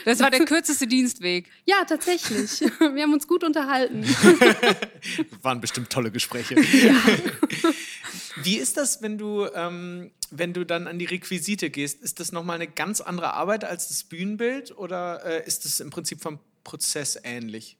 Das 0.06 0.20
war 0.20 0.30
der 0.30 0.44
kürzeste 0.44 0.88
Dienstweg. 0.88 1.50
Ja, 1.66 1.86
tatsächlich. 1.86 2.60
Wir 2.80 3.04
haben 3.04 3.14
uns 3.14 3.26
gut 3.28 3.46
unterhalten. 3.46 4.04
Waren 5.42 5.62
bestimmt 5.62 5.90
tolle 5.90 6.12
Gespräche. 6.12 6.56
Ja. 6.60 6.94
Wie 8.44 8.58
ist 8.58 8.78
das, 8.78 9.02
wenn 9.02 9.18
du, 9.18 9.48
ähm, 9.54 10.12
wenn 10.32 10.54
du 10.54 10.66
dann 10.66 10.88
an 10.88 11.00
die 11.00 11.06
Requisite 11.06 11.70
gehst? 11.70 12.02
Ist 12.02 12.20
das 12.20 12.32
nochmal 12.32 12.56
eine 12.56 12.68
ganz 12.68 13.02
andere 13.02 13.34
Arbeit 13.34 13.64
als 13.64 13.88
das 13.88 14.04
Bühnenbild 14.04 14.78
oder 14.78 15.24
äh, 15.26 15.48
ist 15.48 15.66
es 15.66 15.80
im 15.80 15.90
Prinzip 15.90 16.22
vom 16.22 16.40
Prozess 16.64 17.20
ähnlich? 17.24 17.78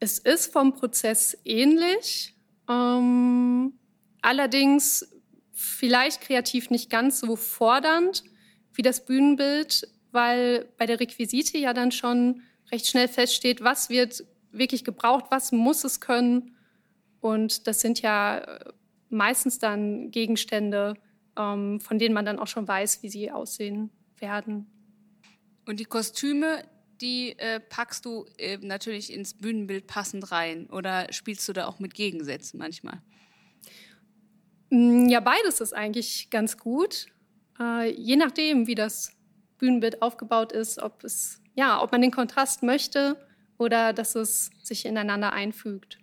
Es 0.00 0.18
ist 0.18 0.52
vom 0.52 0.74
Prozess 0.74 1.36
ähnlich. 1.44 2.34
Ähm, 2.68 3.74
allerdings 4.20 5.08
vielleicht 5.52 6.22
kreativ 6.22 6.70
nicht 6.70 6.90
ganz 6.90 7.20
so 7.20 7.36
fordernd 7.36 8.24
wie 8.74 8.82
das 8.82 9.04
Bühnenbild, 9.04 9.88
weil 10.12 10.68
bei 10.78 10.86
der 10.86 10.98
Requisite 10.98 11.58
ja 11.58 11.74
dann 11.74 11.92
schon 11.92 12.42
recht 12.70 12.86
schnell 12.86 13.08
feststeht, 13.08 13.62
was 13.62 13.90
wird 13.90 14.24
wirklich 14.50 14.84
gebraucht, 14.84 15.26
was 15.30 15.52
muss 15.52 15.84
es 15.84 16.00
können. 16.00 16.56
Und 17.20 17.66
das 17.66 17.80
sind 17.80 18.00
ja 18.00 18.38
äh, 18.38 18.72
meistens 19.12 19.58
dann 19.58 20.10
Gegenstände, 20.10 20.94
ähm, 21.38 21.80
von 21.80 21.98
denen 21.98 22.14
man 22.14 22.24
dann 22.24 22.38
auch 22.38 22.46
schon 22.46 22.66
weiß, 22.66 23.02
wie 23.02 23.08
sie 23.08 23.30
aussehen 23.30 23.90
werden. 24.18 24.66
Und 25.66 25.80
die 25.80 25.84
Kostüme, 25.84 26.64
die 27.00 27.38
äh, 27.38 27.60
packst 27.60 28.04
du 28.04 28.26
äh, 28.38 28.58
natürlich 28.58 29.12
ins 29.12 29.34
Bühnenbild 29.34 29.86
passend 29.86 30.32
rein 30.32 30.68
oder 30.70 31.12
spielst 31.12 31.48
du 31.48 31.52
da 31.52 31.66
auch 31.66 31.78
mit 31.78 31.94
Gegensätzen 31.94 32.58
manchmal? 32.58 33.00
Mm, 34.70 35.08
ja, 35.08 35.20
beides 35.20 35.60
ist 35.60 35.72
eigentlich 35.72 36.30
ganz 36.30 36.56
gut. 36.56 37.06
Äh, 37.60 37.90
je 37.92 38.16
nachdem, 38.16 38.66
wie 38.66 38.74
das 38.74 39.12
Bühnenbild 39.58 40.02
aufgebaut 40.02 40.52
ist, 40.52 40.80
ob 40.80 41.04
es 41.04 41.42
ja, 41.54 41.82
ob 41.82 41.92
man 41.92 42.00
den 42.00 42.10
Kontrast 42.10 42.62
möchte 42.62 43.16
oder 43.58 43.92
dass 43.92 44.14
es 44.14 44.50
sich 44.62 44.86
ineinander 44.86 45.32
einfügt. 45.32 45.98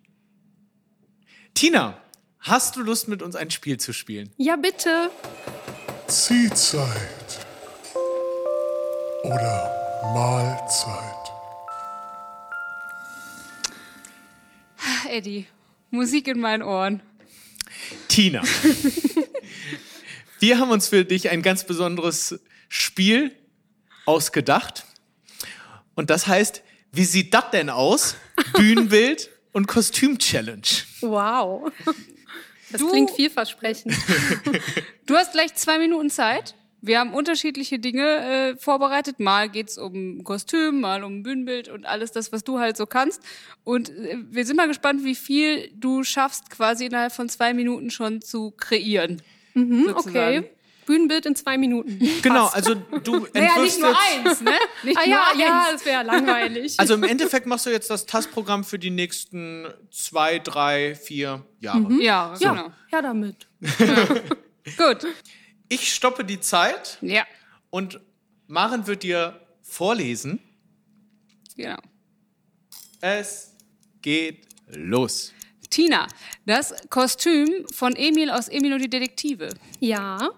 Tina, 1.53 2.01
Hast 2.41 2.77
du 2.77 2.81
Lust, 2.81 3.09
mit 3.09 3.21
uns 3.21 3.35
ein 3.35 3.51
Spiel 3.51 3.77
zu 3.77 3.91
spielen? 3.91 4.31
Ja, 4.37 4.55
bitte. 4.55 5.11
Ziehzeit. 6.07 7.45
Oder 9.23 10.01
Mahlzeit. 10.13 11.15
Eddie, 15.09 15.47
Musik 15.89 16.27
in 16.27 16.39
meinen 16.39 16.63
Ohren. 16.63 17.01
Tina, 18.07 18.41
wir 20.39 20.59
haben 20.59 20.71
uns 20.71 20.87
für 20.87 21.03
dich 21.03 21.29
ein 21.29 21.41
ganz 21.41 21.65
besonderes 21.65 22.39
Spiel 22.69 23.35
ausgedacht. 24.05 24.85
Und 25.95 26.09
das 26.09 26.27
heißt, 26.27 26.63
wie 26.91 27.05
sieht 27.05 27.33
das 27.33 27.51
denn 27.51 27.69
aus? 27.69 28.15
Bühnenbild 28.53 29.29
und 29.51 29.67
Kostüm-Challenge. 29.67 30.61
Wow. 31.01 31.71
Das 32.71 32.81
du, 32.81 32.89
klingt 32.89 33.11
vielversprechend. 33.11 33.93
du 35.05 35.15
hast 35.15 35.33
gleich 35.33 35.55
zwei 35.55 35.79
Minuten 35.79 36.09
Zeit. 36.09 36.55
Wir 36.81 36.99
haben 36.99 37.13
unterschiedliche 37.13 37.77
Dinge 37.77 38.03
äh, 38.03 38.55
vorbereitet. 38.55 39.19
Mal 39.19 39.49
geht's 39.49 39.77
um 39.77 40.23
Kostüm, 40.23 40.79
mal 40.79 41.03
um 41.03 41.23
Bühnenbild 41.23 41.67
und 41.67 41.85
alles 41.85 42.11
das, 42.11 42.31
was 42.31 42.43
du 42.43 42.59
halt 42.59 42.77
so 42.77 42.85
kannst. 42.85 43.21
Und 43.63 43.89
äh, 43.89 44.17
wir 44.29 44.45
sind 44.45 44.55
mal 44.55 44.67
gespannt, 44.67 45.03
wie 45.03 45.15
viel 45.15 45.71
du 45.75 46.03
schaffst, 46.03 46.49
quasi 46.49 46.85
innerhalb 46.85 47.11
von 47.11 47.27
zwei 47.27 47.53
Minuten 47.53 47.91
schon 47.91 48.21
zu 48.21 48.51
kreieren. 48.51 49.21
Mhm, 49.55 49.87
sozusagen. 49.87 50.39
okay. 50.39 50.49
Bühnenbild 50.89 51.25
in 51.27 51.35
zwei 51.35 51.57
Minuten. 51.57 51.99
Genau, 52.23 52.47
also 52.47 52.73
du 52.75 53.25
entwirfst 53.25 53.33
Naja, 53.35 53.61
nicht 53.61 53.79
nur 53.79 53.89
jetzt, 53.89 54.25
eins, 54.25 54.41
ne? 54.41 54.51
Nicht 54.83 54.97
Ah 54.97 55.01
nur 55.05 55.09
ja, 55.15 55.23
eins. 55.31 55.39
ja, 55.39 55.67
das 55.71 55.85
wäre 55.85 56.03
langweilig. 56.03 56.79
Also 56.79 56.95
im 56.95 57.03
Endeffekt 57.03 57.45
machst 57.45 57.65
du 57.67 57.69
jetzt 57.69 57.89
das 57.91 58.05
TAS-Programm 58.07 58.63
für 58.63 58.79
die 58.79 58.89
nächsten 58.89 59.67
zwei, 59.91 60.39
drei, 60.39 60.95
vier 60.95 61.45
Jahre. 61.59 61.93
Ja, 62.01 62.33
ja, 62.39 62.53
genau. 62.53 62.71
ja, 62.91 63.01
damit. 63.03 63.47
Gut. 64.77 65.05
Ich 65.69 65.93
stoppe 65.93 66.25
die 66.25 66.39
Zeit 66.39 66.97
Ja, 67.01 67.25
und 67.69 67.99
Maren 68.47 68.87
wird 68.87 69.03
dir 69.03 69.39
vorlesen. 69.61 70.39
genau. 71.55 71.77
Es 73.01 73.53
geht 74.01 74.47
los. 74.67 75.33
Tina, 75.69 76.07
das 76.47 76.73
Kostüm 76.89 77.47
von 77.71 77.95
Emil 77.95 78.31
aus 78.31 78.47
Emil 78.49 78.73
und 78.73 78.81
die 78.81 78.89
Detektive. 78.89 79.49
Ja. 79.79 80.29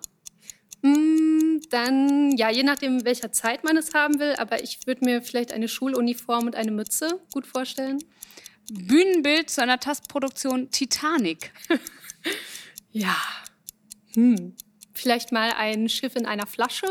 Mm, 0.81 1.59
Dann, 1.69 2.31
ja, 2.37 2.49
je 2.49 2.63
nachdem, 2.63 3.05
welcher 3.05 3.31
Zeit 3.31 3.63
man 3.63 3.77
es 3.77 3.93
haben 3.93 4.19
will, 4.19 4.35
aber 4.37 4.63
ich 4.63 4.85
würde 4.87 5.05
mir 5.05 5.21
vielleicht 5.21 5.51
eine 5.53 5.67
Schuluniform 5.67 6.47
und 6.47 6.55
eine 6.55 6.71
Mütze 6.71 7.21
gut 7.31 7.45
vorstellen. 7.45 7.99
Bühnenbild 8.71 9.49
zu 9.49 9.61
einer 9.61 9.79
Tastproduktion 9.79 10.71
Titanic. 10.71 11.51
Ja. 12.93 13.15
Hm. 14.15 14.55
Vielleicht 14.93 15.31
mal 15.31 15.53
ein 15.53 15.87
Schiff 15.87 16.15
in 16.15 16.25
einer 16.25 16.45
Flasche. 16.45 16.87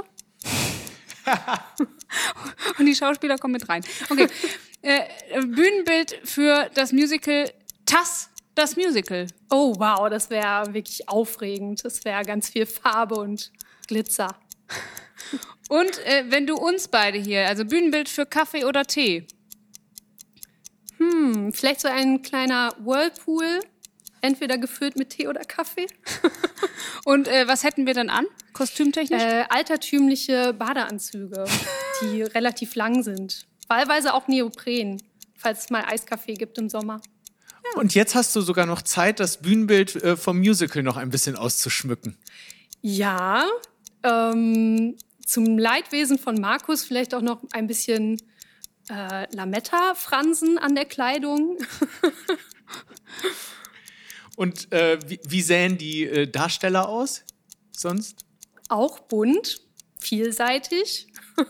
Und 2.79 2.87
die 2.87 2.94
Schauspieler 2.94 3.37
kommen 3.38 3.53
mit 3.53 3.68
rein. 3.68 3.85
Okay. 4.09 4.26
äh, 4.83 5.03
Bühnenbild 5.42 6.18
für 6.24 6.70
das 6.74 6.92
Musical 6.92 7.53
Tass, 7.85 8.31
das 8.55 8.76
Musical. 8.76 9.26
Oh, 9.50 9.74
wow, 9.79 10.09
das 10.09 10.31
wäre 10.31 10.72
wirklich 10.72 11.09
aufregend. 11.09 11.85
Das 11.85 12.05
wäre 12.05 12.24
ganz 12.24 12.48
viel 12.48 12.66
Farbe 12.66 13.16
und 13.16 13.53
Glitzer. 13.90 14.37
Und 15.68 15.98
äh, 16.07 16.24
wenn 16.29 16.46
du 16.46 16.57
uns 16.57 16.88
beide 16.88 17.18
hier, 17.18 17.48
also 17.48 17.64
Bühnenbild 17.64 18.09
für 18.09 18.24
Kaffee 18.24 18.64
oder 18.64 18.85
Tee. 18.85 19.26
Hm, 20.98 21.53
vielleicht 21.53 21.81
so 21.81 21.88
ein 21.88 22.22
kleiner 22.22 22.72
Whirlpool, 22.79 23.61
entweder 24.20 24.59
gefüllt 24.59 24.96
mit 24.96 25.11
Tee 25.11 25.26
oder 25.26 25.40
Kaffee. 25.40 25.87
Und 27.05 27.26
äh, 27.26 27.48
was 27.48 27.64
hätten 27.64 27.87
wir 27.87 27.94
dann 27.94 28.11
an, 28.11 28.26
kostümtechnisch? 28.53 29.20
Äh, 29.20 29.44
altertümliche 29.48 30.53
Badeanzüge, 30.53 31.44
die 32.03 32.22
relativ 32.35 32.76
lang 32.76 33.03
sind. 33.03 33.46
Wahlweise 33.66 34.14
auch 34.14 34.29
Neopren, 34.29 35.03
falls 35.37 35.64
es 35.64 35.70
mal 35.70 35.85
Eiskaffee 35.85 36.35
gibt 36.35 36.59
im 36.59 36.68
Sommer. 36.68 37.00
Und 37.74 37.94
jetzt 37.94 38.14
hast 38.14 38.37
du 38.37 38.40
sogar 38.40 38.66
noch 38.66 38.83
Zeit, 38.83 39.20
das 39.20 39.38
Bühnenbild 39.38 39.96
äh, 39.96 40.16
vom 40.16 40.38
Musical 40.38 40.83
noch 40.83 40.96
ein 40.96 41.11
bisschen 41.11 41.37
auszuschmücken. 41.37 42.16
Ja, 42.83 43.46
ähm, 44.02 44.96
zum 45.24 45.58
Leidwesen 45.58 46.18
von 46.18 46.40
Markus 46.40 46.84
vielleicht 46.84 47.14
auch 47.14 47.22
noch 47.22 47.42
ein 47.52 47.66
bisschen 47.66 48.20
äh, 48.88 49.34
Lametta-Fransen 49.34 50.58
an 50.58 50.74
der 50.74 50.84
Kleidung. 50.84 51.58
Und 54.36 54.72
äh, 54.72 54.98
wie, 55.06 55.20
wie 55.26 55.42
sähen 55.42 55.78
die 55.78 56.04
äh, 56.04 56.26
Darsteller 56.26 56.88
aus 56.88 57.24
sonst? 57.72 58.24
Auch 58.68 59.00
bunt, 59.00 59.60
vielseitig. 60.00 61.08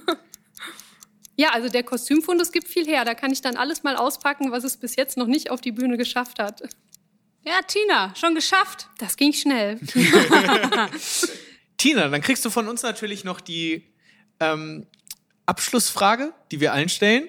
ja, 1.36 1.50
also 1.50 1.68
der 1.68 1.84
Kostümfundus 1.84 2.52
gibt 2.52 2.68
viel 2.68 2.86
her. 2.86 3.04
Da 3.04 3.14
kann 3.14 3.32
ich 3.32 3.40
dann 3.40 3.56
alles 3.56 3.82
mal 3.82 3.96
auspacken, 3.96 4.50
was 4.52 4.64
es 4.64 4.76
bis 4.76 4.96
jetzt 4.96 5.16
noch 5.16 5.26
nicht 5.26 5.50
auf 5.50 5.60
die 5.60 5.72
Bühne 5.72 5.96
geschafft 5.96 6.38
hat. 6.38 6.62
ja, 7.44 7.60
Tina, 7.66 8.14
schon 8.16 8.34
geschafft. 8.34 8.88
Das 8.98 9.16
ging 9.16 9.32
schnell. 9.32 9.78
Tina, 11.80 12.08
dann 12.08 12.20
kriegst 12.20 12.44
du 12.44 12.50
von 12.50 12.68
uns 12.68 12.82
natürlich 12.82 13.24
noch 13.24 13.40
die 13.40 13.86
ähm, 14.38 14.86
Abschlussfrage, 15.46 16.34
die 16.50 16.60
wir 16.60 16.74
allen 16.74 16.90
stellen. 16.90 17.26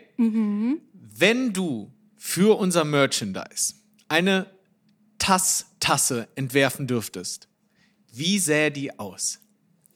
Wenn 0.94 1.54
du 1.54 1.90
für 2.18 2.60
unser 2.60 2.84
Merchandise 2.84 3.76
eine 4.10 4.48
Tass-Tasse 5.20 6.28
entwerfen 6.36 6.86
dürftest, 6.86 7.48
wie 8.12 8.40
sähe 8.40 8.72
die 8.72 9.00
aus? 9.00 9.40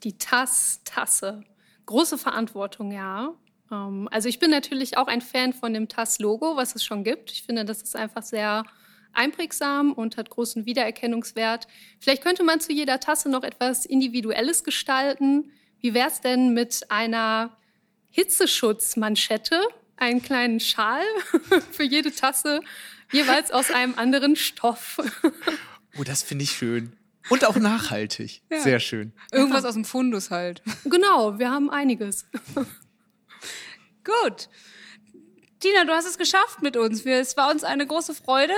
Die 0.04 0.18
Tass-Tasse. 0.18 1.44
Große 1.86 2.18
Verantwortung, 2.18 2.94
ja. 2.94 3.34
Ähm, 3.70 4.08
also 4.10 4.30
ich 4.30 4.40
bin 4.40 4.52
natürlich 4.52 4.98
auch 4.98 5.08
ein 5.08 5.20
Fan 5.20 5.52
von 5.52 5.74
dem 5.74 5.90
Tass-Logo, 5.90 6.56
was 6.56 6.76
es 6.76 6.86
schon 6.86 7.04
gibt. 7.04 7.30
Ich 7.34 7.44
finde, 7.44 7.66
das 7.66 7.82
ist 7.82 7.98
einfach 7.98 8.24
sehr 8.24 8.64
einprägsam 9.16 9.94
und 9.94 10.18
hat 10.18 10.30
großen 10.30 10.66
Wiedererkennungswert. 10.66 11.68
Vielleicht 12.00 12.24
könnte 12.24 12.44
man 12.44 12.60
zu 12.60 12.72
jeder 12.72 13.00
Tasse 13.00 13.30
noch 13.30 13.44
etwas 13.44 13.86
Individuelles 13.86 14.64
gestalten. 14.64 15.52
Wie 15.80 15.94
wäre 15.94 16.10
es 16.10 16.22
denn 16.22 16.54
mit 16.54 16.90
einer 16.90 17.58
Hitzeschutzmanschette, 18.10 19.62
einen 19.98 20.22
kleinen 20.22 20.60
Schal 20.60 21.04
für 21.72 21.84
jede 21.84 22.14
Tasse, 22.14 22.62
jeweils 23.12 23.52
aus 23.52 23.72
einem 23.72 23.96
anderen 23.96 24.36
Stoff? 24.36 25.00
Oh, 25.98 26.04
das 26.04 26.24
finde 26.24 26.44
ich 26.44 26.52
schön. 26.52 26.94
Und 27.30 27.46
auch 27.46 27.56
nachhaltig. 27.56 28.42
Sehr 28.50 28.80
schön. 28.80 29.14
Irgendwas 29.32 29.66
aus 29.66 29.74
dem 29.74 29.86
Fundus 29.86 30.30
halt. 30.32 30.62
genau, 30.84 31.40
wir 31.40 31.50
haben 31.50 31.70
einiges. 31.70 32.26
Gut. 34.04 34.50
Tina, 35.66 35.84
du 35.84 35.92
hast 35.94 36.06
es 36.06 36.20
geschafft 36.20 36.62
mit 36.62 36.78
uns. 36.78 37.06
Wir, 37.06 37.20
es 37.20 37.36
war 37.38 37.50
uns 37.50 37.64
eine 37.64 37.88
große 37.88 38.14
Freude 38.14 38.54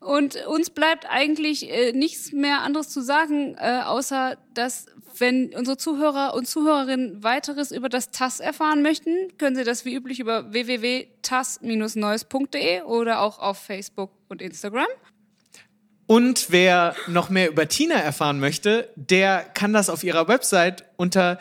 und 0.00 0.34
uns 0.46 0.70
bleibt 0.70 1.06
eigentlich 1.08 1.70
äh, 1.70 1.92
nichts 1.92 2.32
mehr 2.32 2.62
anderes 2.62 2.88
zu 2.88 3.00
sagen, 3.00 3.54
äh, 3.60 3.82
außer 3.84 4.36
dass 4.54 4.86
wenn 5.16 5.54
unsere 5.54 5.76
Zuhörer 5.76 6.34
und 6.34 6.48
Zuhörerinnen 6.48 7.22
weiteres 7.22 7.70
über 7.70 7.88
das 7.88 8.10
TAS 8.10 8.40
erfahren 8.40 8.82
möchten, 8.82 9.28
können 9.38 9.54
sie 9.54 9.62
das 9.62 9.84
wie 9.84 9.94
üblich 9.94 10.18
über 10.18 10.52
www.tas-neues.de 10.52 12.82
oder 12.82 13.20
auch 13.20 13.38
auf 13.38 13.58
Facebook 13.58 14.10
und 14.28 14.42
Instagram. 14.42 14.88
Und 16.08 16.46
wer 16.48 16.96
noch 17.06 17.30
mehr 17.30 17.50
über 17.50 17.68
Tina 17.68 17.94
erfahren 17.94 18.40
möchte, 18.40 18.92
der 18.96 19.44
kann 19.44 19.72
das 19.72 19.88
auf 19.88 20.02
ihrer 20.02 20.26
Website 20.26 20.86
unter 20.96 21.38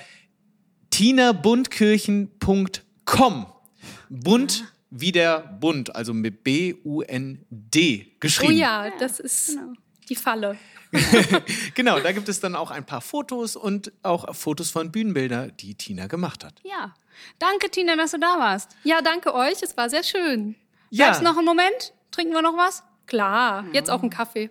tinabundkirchen.com. 0.91 3.45
Bunt 4.09 4.76
wie 4.89 5.11
der 5.11 5.39
Bund, 5.39 5.95
also 5.95 6.13
mit 6.13 6.43
B-U-N-D 6.43 8.05
Oh 8.07 8.15
geschrieben. 8.19 8.53
ja, 8.57 8.89
das 8.99 9.19
ist 9.19 9.57
die 10.09 10.15
Falle. 10.15 10.57
Genau, 11.75 11.99
da 11.99 12.13
gibt 12.13 12.29
es 12.29 12.39
dann 12.39 12.55
auch 12.55 12.71
ein 12.71 12.85
paar 12.85 13.01
Fotos 13.01 13.55
und 13.57 13.91
auch 14.03 14.33
Fotos 14.33 14.69
von 14.71 14.89
Bühnenbilder, 14.91 15.47
die 15.49 15.75
Tina 15.75 16.07
gemacht 16.07 16.45
hat. 16.45 16.61
Ja. 16.63 16.93
Danke, 17.39 17.69
Tina, 17.69 17.95
dass 17.97 18.11
du 18.11 18.19
da 18.19 18.39
warst. 18.39 18.71
Ja, 18.85 19.01
danke 19.01 19.33
euch. 19.33 19.61
Es 19.61 19.75
war 19.75 19.89
sehr 19.89 20.03
schön. 20.03 20.55
Bleibst 20.91 21.21
noch 21.23 21.35
einen 21.35 21.45
Moment? 21.45 21.93
Trinken 22.11 22.33
wir 22.33 22.41
noch 22.41 22.55
was? 22.55 22.83
Klar, 23.05 23.65
jetzt 23.73 23.89
auch 23.89 24.01
einen 24.01 24.09
Kaffee. 24.09 24.49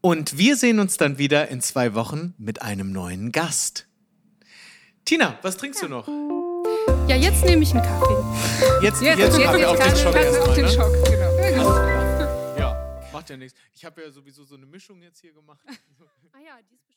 Und 0.00 0.38
wir 0.38 0.56
sehen 0.56 0.80
uns 0.80 0.96
dann 0.96 1.18
wieder 1.18 1.48
in 1.48 1.60
zwei 1.60 1.94
Wochen 1.94 2.34
mit 2.38 2.60
einem 2.62 2.90
neuen 2.92 3.30
Gast. 3.30 3.86
Tina, 5.04 5.38
was 5.42 5.56
trinkst 5.56 5.82
du 5.82 5.88
noch? 5.88 6.08
Ja, 7.08 7.16
jetzt 7.16 7.42
nehme 7.42 7.62
ich 7.62 7.74
einen 7.74 7.82
Kaffee. 7.82 8.84
Jetzt, 8.84 9.00
jetzt, 9.00 9.46
haben 9.46 9.58
wir 9.58 9.70
auf 9.70 9.78
den 9.78 9.96
Schock 9.96 10.14
auf 10.14 10.16
erstmal, 10.16 10.54
den 10.54 10.64
ne? 10.66 10.70
Schock, 10.70 10.92
genau. 11.04 12.58
Ja, 12.58 13.00
macht 13.10 13.30
ja 13.30 13.36
nichts. 13.38 13.58
Ich 13.74 13.82
habe 13.82 14.02
ja 14.02 14.10
sowieso 14.10 14.44
so 14.44 14.56
eine 14.56 14.66
Mischung 14.66 15.00
jetzt 15.00 15.20
hier 15.20 15.32
gemacht. 15.32 15.60
Ah 16.32 16.40
ja, 16.44 16.58
die 16.70 16.74
ist 16.74 16.86
bestimmt 16.86 16.87